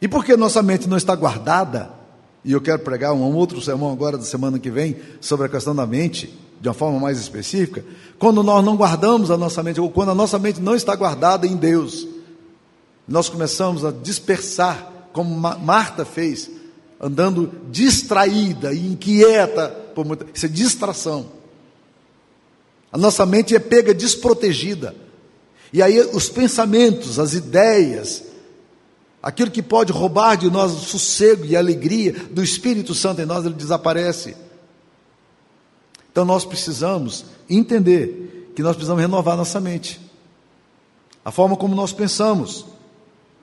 E 0.00 0.08
porque 0.08 0.36
nossa 0.36 0.62
mente 0.62 0.88
não 0.88 0.96
está 0.96 1.14
guardada, 1.14 1.90
e 2.44 2.52
eu 2.52 2.60
quero 2.60 2.80
pregar 2.80 3.12
um 3.12 3.34
outro 3.34 3.60
sermão 3.60 3.92
agora 3.92 4.18
da 4.18 4.24
semana 4.24 4.58
que 4.58 4.70
vem 4.70 4.96
sobre 5.20 5.46
a 5.46 5.48
questão 5.48 5.74
da 5.74 5.86
mente, 5.86 6.38
de 6.60 6.68
uma 6.68 6.74
forma 6.74 6.98
mais 6.98 7.18
específica, 7.18 7.84
quando 8.18 8.42
nós 8.42 8.64
não 8.64 8.76
guardamos 8.76 9.30
a 9.30 9.36
nossa 9.36 9.62
mente, 9.62 9.80
ou 9.80 9.90
quando 9.90 10.10
a 10.10 10.14
nossa 10.14 10.38
mente 10.38 10.60
não 10.60 10.74
está 10.74 10.94
guardada 10.94 11.46
em 11.46 11.56
Deus, 11.56 12.06
nós 13.06 13.28
começamos 13.28 13.84
a 13.84 13.90
dispersar 13.90 14.90
como 15.12 15.30
Marta 15.30 16.04
fez, 16.04 16.50
andando 17.00 17.52
distraída 17.70 18.72
e 18.72 18.92
inquieta 18.92 19.68
por 19.94 20.04
muita. 20.04 20.26
Isso 20.34 20.46
é 20.46 20.48
distração. 20.48 21.26
A 22.94 22.96
nossa 22.96 23.26
mente 23.26 23.56
é 23.56 23.58
pega 23.58 23.92
desprotegida. 23.92 24.94
E 25.72 25.82
aí 25.82 25.98
os 25.98 26.28
pensamentos, 26.28 27.18
as 27.18 27.34
ideias, 27.34 28.22
aquilo 29.20 29.50
que 29.50 29.60
pode 29.60 29.90
roubar 29.90 30.36
de 30.36 30.48
nós 30.48 30.70
o 30.70 30.78
sossego 30.78 31.44
e 31.44 31.56
a 31.56 31.58
alegria 31.58 32.12
do 32.30 32.40
Espírito 32.40 32.94
Santo 32.94 33.20
em 33.20 33.26
nós, 33.26 33.44
ele 33.44 33.56
desaparece. 33.56 34.36
Então 36.12 36.24
nós 36.24 36.44
precisamos 36.44 37.24
entender 37.50 38.52
que 38.54 38.62
nós 38.62 38.76
precisamos 38.76 39.02
renovar 39.02 39.36
nossa 39.36 39.58
mente, 39.58 40.00
a 41.24 41.32
forma 41.32 41.56
como 41.56 41.74
nós 41.74 41.92
pensamos. 41.92 42.64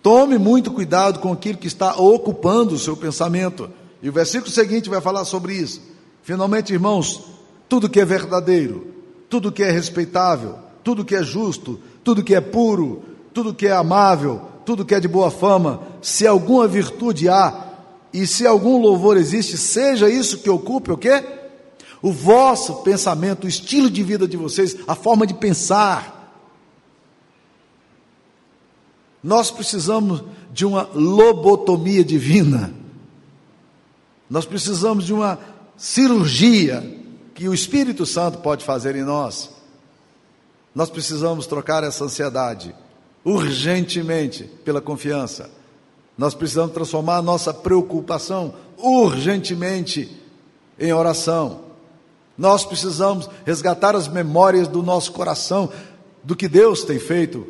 Tome 0.01 0.37
muito 0.37 0.71
cuidado 0.71 1.19
com 1.19 1.33
aquilo 1.33 1.57
que 1.57 1.67
está 1.67 1.97
ocupando 1.97 2.75
o 2.75 2.79
seu 2.79 2.95
pensamento. 2.95 3.69
E 4.01 4.07
o 4.07 4.13
versículo 4.13 4.49
seguinte 4.49 4.89
vai 4.89 5.01
falar 5.01 5.25
sobre 5.25 5.55
isso. 5.55 5.81
Finalmente, 6.23 6.71
irmãos, 6.71 7.25
tudo 7.67 7.89
que 7.89 7.99
é 7.99 8.05
verdadeiro, 8.05 8.90
tudo 9.31 9.49
que 9.49 9.63
é 9.63 9.71
respeitável, 9.71 10.59
tudo 10.83 11.05
que 11.05 11.15
é 11.15 11.23
justo, 11.23 11.79
tudo 12.03 12.21
que 12.21 12.35
é 12.35 12.41
puro, 12.41 13.01
tudo 13.33 13.53
que 13.53 13.65
é 13.65 13.71
amável, 13.71 14.41
tudo 14.65 14.83
que 14.83 14.93
é 14.93 14.99
de 14.99 15.07
boa 15.07 15.31
fama, 15.31 15.81
se 16.01 16.27
alguma 16.27 16.67
virtude 16.67 17.29
há 17.29 17.69
e 18.13 18.27
se 18.27 18.45
algum 18.45 18.77
louvor 18.77 19.15
existe, 19.15 19.57
seja 19.57 20.09
isso 20.09 20.39
que 20.39 20.49
ocupe 20.49 20.91
o 20.91 20.97
quê? 20.97 21.23
O 22.01 22.11
vosso 22.11 22.83
pensamento, 22.83 23.45
o 23.45 23.47
estilo 23.47 23.89
de 23.89 24.03
vida 24.03 24.27
de 24.27 24.35
vocês, 24.35 24.75
a 24.85 24.95
forma 24.95 25.25
de 25.25 25.33
pensar. 25.33 26.35
Nós 29.23 29.49
precisamos 29.49 30.25
de 30.51 30.65
uma 30.65 30.89
lobotomia 30.93 32.03
divina. 32.03 32.73
Nós 34.29 34.45
precisamos 34.45 35.05
de 35.05 35.13
uma 35.13 35.39
cirurgia 35.77 37.00
que 37.41 37.49
o 37.49 37.55
Espírito 37.55 38.05
Santo 38.05 38.37
pode 38.37 38.63
fazer 38.63 38.95
em 38.95 39.01
nós. 39.01 39.49
Nós 40.75 40.91
precisamos 40.91 41.47
trocar 41.47 41.83
essa 41.83 42.03
ansiedade 42.03 42.75
urgentemente 43.25 44.43
pela 44.63 44.79
confiança. 44.79 45.49
Nós 46.15 46.35
precisamos 46.35 46.71
transformar 46.71 47.15
a 47.17 47.21
nossa 47.23 47.51
preocupação 47.51 48.53
urgentemente 48.77 50.15
em 50.79 50.93
oração. 50.93 51.61
Nós 52.37 52.63
precisamos 52.63 53.27
resgatar 53.43 53.95
as 53.95 54.07
memórias 54.07 54.67
do 54.67 54.83
nosso 54.83 55.11
coração 55.11 55.71
do 56.23 56.35
que 56.35 56.47
Deus 56.47 56.83
tem 56.83 56.99
feito, 56.99 57.47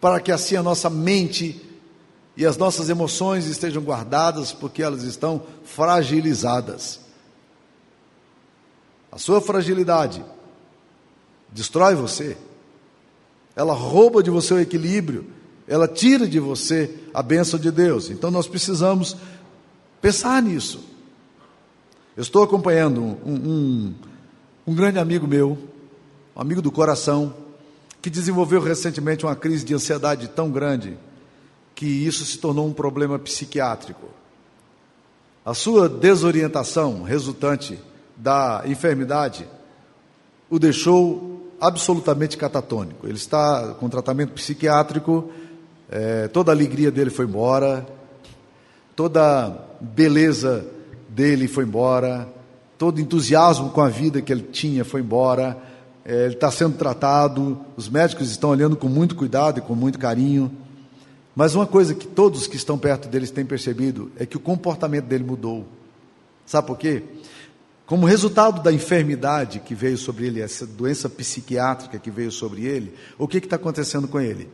para 0.00 0.18
que 0.18 0.32
assim 0.32 0.56
a 0.56 0.64
nossa 0.64 0.90
mente 0.90 1.62
e 2.36 2.44
as 2.44 2.56
nossas 2.56 2.88
emoções 2.88 3.46
estejam 3.46 3.84
guardadas, 3.84 4.50
porque 4.52 4.82
elas 4.82 5.04
estão 5.04 5.44
fragilizadas. 5.62 7.01
A 9.12 9.18
sua 9.18 9.42
fragilidade 9.42 10.24
destrói 11.50 11.94
você, 11.94 12.34
ela 13.54 13.74
rouba 13.74 14.22
de 14.22 14.30
você 14.30 14.54
o 14.54 14.58
equilíbrio, 14.58 15.26
ela 15.68 15.86
tira 15.86 16.26
de 16.26 16.40
você 16.40 16.98
a 17.12 17.22
bênção 17.22 17.60
de 17.60 17.70
Deus. 17.70 18.08
Então 18.08 18.30
nós 18.30 18.48
precisamos 18.48 19.14
pensar 20.00 20.42
nisso. 20.42 20.82
Eu 22.16 22.22
estou 22.22 22.42
acompanhando 22.42 23.02
um, 23.02 23.34
um, 23.34 23.94
um 24.66 24.74
grande 24.74 24.98
amigo 24.98 25.26
meu, 25.26 25.58
um 26.34 26.40
amigo 26.40 26.62
do 26.62 26.72
coração, 26.72 27.34
que 28.00 28.08
desenvolveu 28.08 28.62
recentemente 28.62 29.26
uma 29.26 29.36
crise 29.36 29.64
de 29.64 29.74
ansiedade 29.74 30.28
tão 30.28 30.50
grande 30.50 30.96
que 31.74 31.86
isso 31.86 32.24
se 32.24 32.38
tornou 32.38 32.66
um 32.66 32.72
problema 32.72 33.18
psiquiátrico. 33.18 34.08
A 35.44 35.52
sua 35.52 35.88
desorientação 35.88 37.02
resultante 37.02 37.78
da 38.16 38.62
enfermidade 38.66 39.46
o 40.50 40.58
deixou 40.58 41.50
absolutamente 41.60 42.36
catatônico. 42.36 43.06
Ele 43.06 43.16
está 43.16 43.74
com 43.78 43.88
tratamento 43.88 44.32
psiquiátrico, 44.32 45.30
é, 45.90 46.28
toda 46.28 46.52
a 46.52 46.54
alegria 46.54 46.90
dele 46.90 47.08
foi 47.08 47.24
embora, 47.24 47.86
toda 48.94 49.46
a 49.46 49.52
beleza 49.80 50.66
dele 51.08 51.48
foi 51.48 51.64
embora, 51.64 52.28
todo 52.76 53.00
entusiasmo 53.00 53.70
com 53.70 53.80
a 53.80 53.88
vida 53.88 54.20
que 54.20 54.32
ele 54.32 54.42
tinha 54.42 54.84
foi 54.84 55.00
embora. 55.00 55.56
É, 56.04 56.24
ele 56.24 56.34
está 56.34 56.50
sendo 56.50 56.76
tratado, 56.76 57.58
os 57.76 57.88
médicos 57.88 58.30
estão 58.30 58.50
olhando 58.50 58.76
com 58.76 58.88
muito 58.88 59.14
cuidado 59.14 59.58
e 59.58 59.62
com 59.62 59.74
muito 59.74 59.98
carinho. 59.98 60.50
Mas 61.34 61.54
uma 61.54 61.66
coisa 61.66 61.94
que 61.94 62.06
todos 62.06 62.46
que 62.46 62.56
estão 62.56 62.76
perto 62.76 63.08
deles 63.08 63.30
têm 63.30 63.44
percebido 63.44 64.10
é 64.16 64.26
que 64.26 64.36
o 64.36 64.40
comportamento 64.40 65.06
dele 65.06 65.24
mudou. 65.24 65.64
Sabe 66.44 66.66
por 66.66 66.76
quê? 66.76 67.04
Como 67.92 68.06
resultado 68.06 68.62
da 68.62 68.72
enfermidade 68.72 69.60
que 69.60 69.74
veio 69.74 69.98
sobre 69.98 70.26
ele, 70.26 70.40
essa 70.40 70.66
doença 70.66 71.10
psiquiátrica 71.10 71.98
que 71.98 72.10
veio 72.10 72.32
sobre 72.32 72.64
ele, 72.64 72.94
o 73.18 73.28
que 73.28 73.36
está 73.36 73.56
acontecendo 73.56 74.08
com 74.08 74.18
ele? 74.18 74.48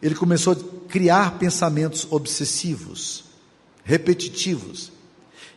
Ele 0.00 0.14
começou 0.14 0.54
a 0.54 0.88
criar 0.88 1.38
pensamentos 1.38 2.08
obsessivos, 2.10 3.26
repetitivos. 3.84 4.90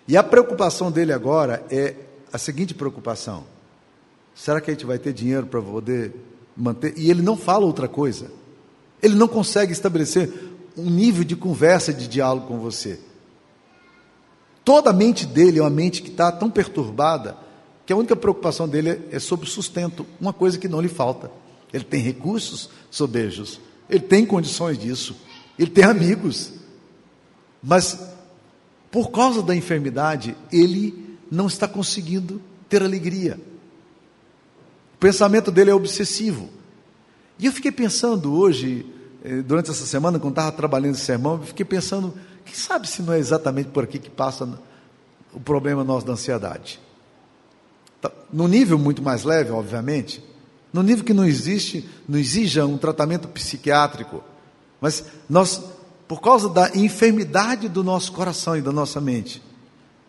E 0.10 0.18
a 0.18 0.24
preocupação 0.24 0.92
dele 0.92 1.14
agora 1.14 1.66
é 1.72 1.96
a 2.34 2.38
seguinte 2.38 2.74
preocupação: 2.74 3.46
será 4.36 4.60
que 4.60 4.70
a 4.70 4.74
gente 4.74 4.86
vai 4.86 5.00
ter 5.00 5.14
dinheiro 5.14 5.48
para 5.48 5.62
poder 5.62 6.14
manter? 6.54 6.94
E 6.98 7.10
ele 7.10 7.22
não 7.22 7.38
fala 7.38 7.66
outra 7.66 7.88
coisa. 7.88 8.30
Ele 9.02 9.16
não 9.16 9.30
consegue 9.30 9.72
estabelecer 9.72 10.30
um 10.76 10.90
nível 10.90 11.24
de 11.24 11.38
conversa, 11.38 11.94
de 11.94 12.10
diálogo 12.10 12.48
com 12.48 12.60
você. 12.60 13.00
Toda 14.64 14.92
a 14.92 14.94
mente 14.94 15.26
dele 15.26 15.60
é 15.60 15.62
uma 15.62 15.70
mente 15.70 16.02
que 16.02 16.10
está 16.10 16.32
tão 16.32 16.50
perturbada 16.50 17.38
que 17.86 17.94
a 17.94 17.96
única 17.96 18.16
preocupação 18.16 18.68
dele 18.68 19.02
é 19.12 19.20
sobre 19.20 19.50
sustento, 19.50 20.06
uma 20.20 20.32
coisa 20.32 20.58
que 20.58 20.68
não 20.68 20.82
lhe 20.82 20.88
falta. 20.88 21.32
Ele 21.74 21.84
tem 21.84 22.02
recursos 22.02 22.70
sobejos, 22.90 23.60
ele 23.90 24.02
tem 24.02 24.26
condições 24.26 24.78
disso, 24.78 25.16
ele 25.58 25.72
tem 25.72 25.84
amigos, 25.84 26.54
mas 27.62 28.00
por 28.92 29.10
causa 29.10 29.42
da 29.42 29.56
enfermidade, 29.56 30.36
ele 30.52 31.18
não 31.32 31.48
está 31.48 31.68
conseguindo 31.68 32.42
ter 32.68 32.84
alegria. 32.84 33.40
O 34.96 34.98
pensamento 34.98 35.50
dele 35.50 35.72
é 35.72 35.74
obsessivo. 35.74 36.50
E 37.40 37.46
eu 37.46 37.54
fiquei 37.54 37.72
pensando 37.72 38.34
hoje, 38.34 38.86
eh, 39.24 39.42
durante 39.42 39.72
essa 39.72 39.86
semana, 39.86 40.20
quando 40.20 40.34
estava 40.34 40.52
trabalhando 40.52 40.96
esse 40.96 41.06
sermão, 41.06 41.34
eu 41.34 41.44
fiquei 41.44 41.66
pensando 41.66 42.14
quem 42.46 42.56
sabe 42.56 42.88
se 42.88 43.02
não 43.02 43.14
é 43.14 43.20
exatamente 43.20 43.70
por 43.70 43.84
aqui 43.84 44.00
que 44.00 44.10
passa 44.10 44.48
o 45.34 45.40
problema 45.40 45.84
nosso 45.84 46.06
da 46.06 46.14
ansiedade? 46.14 46.80
Tá, 48.02 48.12
no 48.32 48.48
nível 48.48 48.78
muito 48.78 49.02
mais 49.02 49.24
leve, 49.24 49.52
obviamente, 49.52 50.24
no 50.74 50.82
nível 50.82 51.04
que 51.04 51.14
não 51.14 51.26
existe, 51.26 51.88
não 52.08 52.18
exija 52.18 52.66
um 52.66 52.78
tratamento 52.78 53.28
psiquiátrico, 53.28 54.24
mas 54.80 55.06
nós, 55.30 55.62
por 56.08 56.22
causa 56.22 56.50
da 56.50 56.72
enfermidade 56.76 57.68
do 57.68 57.84
nosso 57.84 58.12
coração 58.12 58.56
e 58.56 58.62
da 58.62 58.72
nossa 58.72 59.02
mente, 59.02 59.42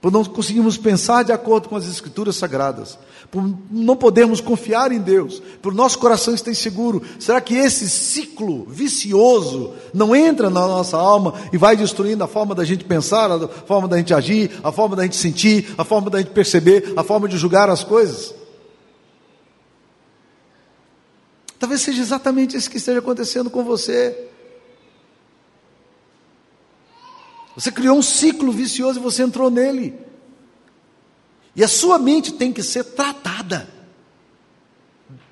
por 0.02 0.10
não 0.10 0.24
conseguirmos 0.24 0.76
pensar 0.76 1.22
de 1.22 1.30
acordo 1.30 1.68
com 1.68 1.76
as 1.76 1.86
Escrituras 1.86 2.34
Sagradas, 2.34 2.98
por 3.30 3.40
não 3.70 3.96
podermos 3.96 4.40
confiar 4.40 4.90
em 4.90 4.98
Deus, 4.98 5.40
por 5.62 5.72
nosso 5.72 5.96
coração 6.00 6.34
estar 6.34 6.50
inseguro. 6.50 7.00
Será 7.20 7.40
que 7.40 7.54
esse 7.54 7.88
ciclo 7.88 8.66
vicioso 8.68 9.74
não 9.94 10.14
entra 10.14 10.50
na 10.50 10.66
nossa 10.66 10.96
alma 10.96 11.34
e 11.52 11.56
vai 11.56 11.76
destruindo 11.76 12.24
a 12.24 12.26
forma 12.26 12.52
da 12.52 12.64
gente 12.64 12.84
pensar, 12.84 13.30
a 13.30 13.46
forma 13.46 13.86
da 13.86 13.96
gente 13.96 14.12
agir, 14.12 14.50
a 14.64 14.72
forma 14.72 14.96
da 14.96 15.04
gente 15.04 15.14
sentir, 15.14 15.72
a 15.78 15.84
forma 15.84 16.10
da 16.10 16.18
gente 16.18 16.32
perceber, 16.32 16.92
a 16.96 17.04
forma 17.04 17.28
de 17.28 17.38
julgar 17.38 17.70
as 17.70 17.84
coisas? 17.84 18.34
Talvez 21.60 21.80
seja 21.80 22.02
exatamente 22.02 22.56
isso 22.56 22.68
que 22.68 22.78
esteja 22.78 22.98
acontecendo 22.98 23.48
com 23.48 23.62
você. 23.62 24.31
Você 27.54 27.70
criou 27.70 27.98
um 27.98 28.02
ciclo 28.02 28.50
vicioso 28.52 28.98
e 28.98 29.02
você 29.02 29.22
entrou 29.22 29.50
nele. 29.50 29.94
E 31.54 31.62
a 31.62 31.68
sua 31.68 31.98
mente 31.98 32.32
tem 32.32 32.52
que 32.52 32.62
ser 32.62 32.84
tratada. 32.84 33.68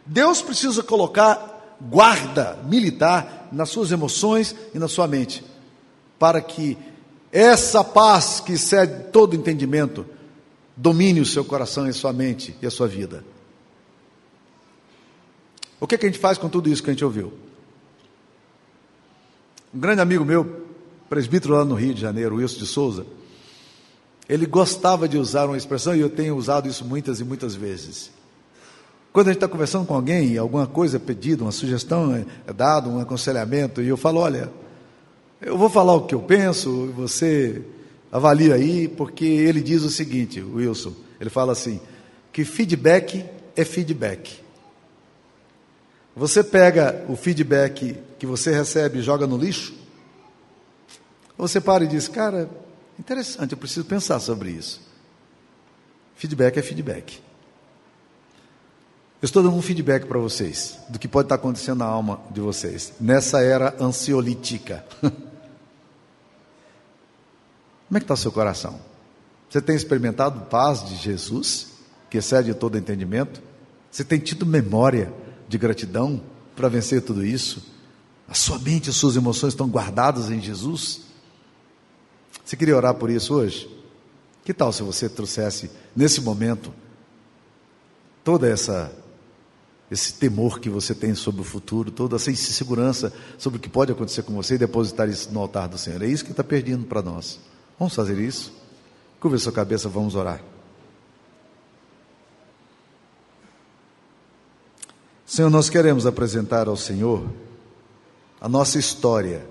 Deus 0.04 0.42
precisa 0.42 0.82
colocar 0.82 1.76
guarda 1.80 2.58
militar 2.64 3.48
nas 3.50 3.70
suas 3.70 3.90
emoções 3.90 4.54
e 4.74 4.78
na 4.78 4.86
sua 4.86 5.06
mente, 5.08 5.42
para 6.18 6.40
que 6.40 6.76
essa 7.32 7.82
paz 7.82 8.40
que 8.40 8.52
excede 8.52 9.04
todo 9.10 9.36
entendimento 9.36 10.04
domine 10.76 11.20
o 11.20 11.26
seu 11.26 11.44
coração 11.44 11.86
e 11.86 11.90
a 11.90 11.94
sua 11.94 12.12
mente 12.12 12.54
e 12.60 12.66
a 12.66 12.70
sua 12.70 12.86
vida. 12.86 13.24
O 15.80 15.86
que, 15.86 15.94
é 15.94 15.98
que 15.98 16.06
a 16.06 16.08
gente 16.08 16.20
faz 16.20 16.36
com 16.36 16.48
tudo 16.48 16.68
isso 16.68 16.82
que 16.82 16.90
a 16.90 16.92
gente 16.92 17.04
ouviu? 17.04 17.32
Um 19.72 19.78
grande 19.78 20.02
amigo 20.02 20.24
meu, 20.24 20.59
presbítero 21.10 21.54
lá 21.54 21.64
no 21.64 21.74
Rio 21.74 21.92
de 21.92 22.00
Janeiro, 22.00 22.36
Wilson 22.36 22.58
de 22.58 22.66
Souza, 22.66 23.04
ele 24.28 24.46
gostava 24.46 25.08
de 25.08 25.18
usar 25.18 25.46
uma 25.46 25.56
expressão, 25.56 25.94
e 25.94 26.00
eu 26.00 26.08
tenho 26.08 26.36
usado 26.36 26.68
isso 26.68 26.84
muitas 26.84 27.18
e 27.18 27.24
muitas 27.24 27.56
vezes. 27.56 28.12
Quando 29.12 29.26
a 29.26 29.30
gente 29.32 29.38
está 29.38 29.48
conversando 29.48 29.84
com 29.84 29.94
alguém, 29.94 30.38
alguma 30.38 30.68
coisa 30.68 30.98
é 30.98 31.00
pedido, 31.00 31.44
uma 31.44 31.50
sugestão 31.50 32.14
é, 32.14 32.24
é 32.46 32.52
dada, 32.52 32.88
um 32.88 33.00
aconselhamento, 33.00 33.82
e 33.82 33.88
eu 33.88 33.96
falo: 33.96 34.20
olha, 34.20 34.52
Eu 35.42 35.56
vou 35.58 35.70
falar 35.70 35.94
o 35.94 36.02
que 36.06 36.14
eu 36.14 36.20
penso, 36.20 36.92
você 36.94 37.62
avalia 38.12 38.54
aí, 38.54 38.86
porque 38.86 39.24
ele 39.24 39.62
diz 39.62 39.82
o 39.82 39.90
seguinte, 39.90 40.40
Wilson, 40.40 40.92
ele 41.18 41.30
fala 41.30 41.52
assim, 41.52 41.80
que 42.30 42.44
feedback 42.44 43.24
é 43.56 43.64
feedback. 43.64 44.38
Você 46.14 46.44
pega 46.44 47.04
o 47.08 47.16
feedback 47.16 47.96
que 48.18 48.26
você 48.26 48.52
recebe 48.52 48.98
e 48.98 49.02
joga 49.02 49.26
no 49.26 49.38
lixo, 49.38 49.74
você 51.40 51.60
para 51.60 51.84
e 51.84 51.88
diz, 51.88 52.06
cara, 52.08 52.48
interessante, 52.98 53.52
eu 53.52 53.58
preciso 53.58 53.84
pensar 53.86 54.20
sobre 54.20 54.50
isso. 54.50 54.80
Feedback 56.14 56.58
é 56.58 56.62
feedback. 56.62 57.20
Eu 59.22 59.26
estou 59.26 59.42
dando 59.42 59.56
um 59.56 59.62
feedback 59.62 60.06
para 60.06 60.18
vocês 60.18 60.78
do 60.88 60.98
que 60.98 61.06
pode 61.08 61.26
estar 61.26 61.34
acontecendo 61.34 61.78
na 61.78 61.84
alma 61.84 62.20
de 62.30 62.40
vocês 62.40 62.92
nessa 63.00 63.42
era 63.42 63.74
ansiolítica. 63.80 64.84
Como 67.88 67.96
é 67.96 68.00
que 68.00 68.04
está 68.04 68.14
o 68.14 68.16
seu 68.16 68.32
coração? 68.32 68.80
Você 69.48 69.60
tem 69.60 69.74
experimentado 69.74 70.46
paz 70.46 70.88
de 70.88 70.96
Jesus, 70.96 71.68
que 72.08 72.18
excede 72.18 72.54
todo 72.54 72.78
entendimento? 72.78 73.42
Você 73.90 74.04
tem 74.04 74.18
tido 74.18 74.46
memória 74.46 75.12
de 75.48 75.58
gratidão 75.58 76.22
para 76.54 76.68
vencer 76.68 77.02
tudo 77.02 77.24
isso? 77.24 77.62
A 78.28 78.34
sua 78.34 78.58
mente 78.58 78.86
e 78.86 78.90
as 78.90 78.96
suas 78.96 79.16
emoções 79.16 79.52
estão 79.52 79.68
guardadas 79.68 80.30
em 80.30 80.40
Jesus? 80.40 81.09
Você 82.50 82.56
queria 82.56 82.76
orar 82.76 82.94
por 82.94 83.08
isso 83.08 83.32
hoje? 83.32 83.70
Que 84.44 84.52
tal 84.52 84.72
se 84.72 84.82
você 84.82 85.08
trouxesse 85.08 85.70
nesse 85.94 86.20
momento 86.20 86.74
toda 88.24 88.48
essa 88.48 88.92
esse 89.88 90.14
temor 90.14 90.58
que 90.58 90.68
você 90.68 90.92
tem 90.92 91.14
sobre 91.14 91.42
o 91.42 91.44
futuro, 91.44 91.92
toda 91.92 92.16
essa 92.16 92.28
insegurança 92.28 93.12
sobre 93.38 93.58
o 93.58 93.60
que 93.60 93.68
pode 93.68 93.92
acontecer 93.92 94.24
com 94.24 94.34
você 94.34 94.56
e 94.56 94.58
depositar 94.58 95.08
isso 95.08 95.30
no 95.30 95.38
altar 95.38 95.68
do 95.68 95.78
Senhor. 95.78 96.02
É 96.02 96.08
isso 96.08 96.24
que 96.24 96.32
está 96.32 96.42
perdendo 96.42 96.86
para 96.86 97.00
nós. 97.00 97.38
Vamos 97.78 97.94
fazer 97.94 98.18
isso? 98.18 98.52
Curva 99.20 99.38
sua 99.38 99.52
cabeça, 99.52 99.88
vamos 99.88 100.16
orar. 100.16 100.42
Senhor, 105.24 105.50
nós 105.50 105.70
queremos 105.70 106.04
apresentar 106.04 106.66
ao 106.66 106.76
Senhor 106.76 107.30
a 108.40 108.48
nossa 108.48 108.76
história. 108.76 109.46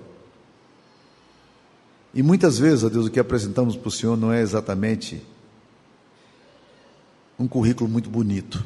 E 2.12 2.22
muitas 2.22 2.58
vezes, 2.58 2.84
ó 2.84 2.88
Deus, 2.88 3.06
o 3.06 3.10
que 3.10 3.20
apresentamos 3.20 3.76
para 3.76 3.88
o 3.88 3.92
Senhor 3.92 4.16
não 4.16 4.32
é 4.32 4.40
exatamente 4.40 5.22
um 7.38 7.46
currículo 7.46 7.88
muito 7.88 8.10
bonito, 8.10 8.64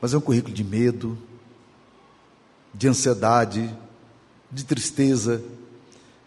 mas 0.00 0.12
é 0.14 0.18
um 0.18 0.20
currículo 0.20 0.54
de 0.54 0.62
medo, 0.62 1.18
de 2.74 2.86
ansiedade, 2.86 3.74
de 4.50 4.64
tristeza, 4.64 5.42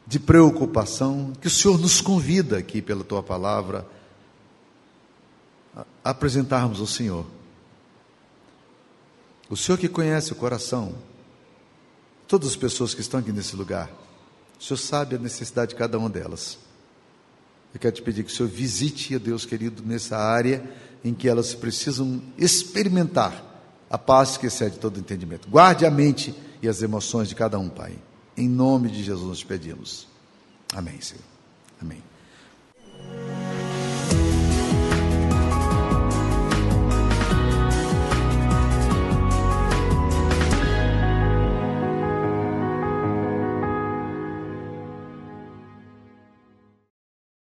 de 0.08 0.20
preocupação, 0.20 1.34
que 1.40 1.48
o 1.48 1.50
Senhor 1.50 1.80
nos 1.80 2.02
convida 2.02 2.58
aqui 2.58 2.82
pela 2.82 3.04
tua 3.04 3.24
palavra 3.24 3.88
a 5.76 6.10
apresentarmos 6.10 6.80
ao 6.80 6.88
Senhor. 6.88 7.26
O 9.50 9.56
Senhor 9.56 9.78
que 9.78 9.88
conhece 9.88 10.32
o 10.32 10.36
coração, 10.36 10.96
todas 12.28 12.50
as 12.50 12.56
pessoas 12.56 12.94
que 12.94 13.02
estão 13.02 13.20
aqui 13.20 13.32
nesse 13.32 13.56
lugar, 13.56 13.92
Senhor 14.66 14.78
sabe 14.78 15.16
a 15.16 15.20
necessidade 15.20 15.70
de 15.70 15.76
cada 15.76 15.98
uma 15.98 16.10
delas. 16.10 16.58
Eu 17.74 17.80
quero 17.80 17.96
te 17.96 18.02
pedir 18.02 18.24
que 18.24 18.32
o 18.32 18.36
Senhor 18.36 18.50
visite, 18.50 19.16
a 19.16 19.18
Deus 19.18 19.46
querido, 19.46 19.84
nessa 19.86 20.18
área 20.18 20.64
em 21.04 21.14
que 21.14 21.28
elas 21.28 21.54
precisam 21.54 22.22
experimentar 22.38 23.44
a 23.90 23.98
paz 23.98 24.38
que 24.38 24.48
excede 24.48 24.80
todo 24.80 25.00
entendimento. 25.00 25.48
Guarde 25.48 25.86
a 25.86 25.92
mente 25.92 26.34
e 26.62 26.68
as 26.68 26.82
emoções 26.82 27.30
de 27.30 27.36
cada 27.36 27.60
um, 27.60 27.70
Pai. 27.70 27.96
Em 28.36 28.50
nome 28.50 28.90
de 28.90 29.04
Jesus 29.04 29.28
nós 29.28 29.44
pedimos. 29.44 30.08
Amém, 30.74 31.00
Senhor. 31.00 31.24
Amém. 31.82 32.02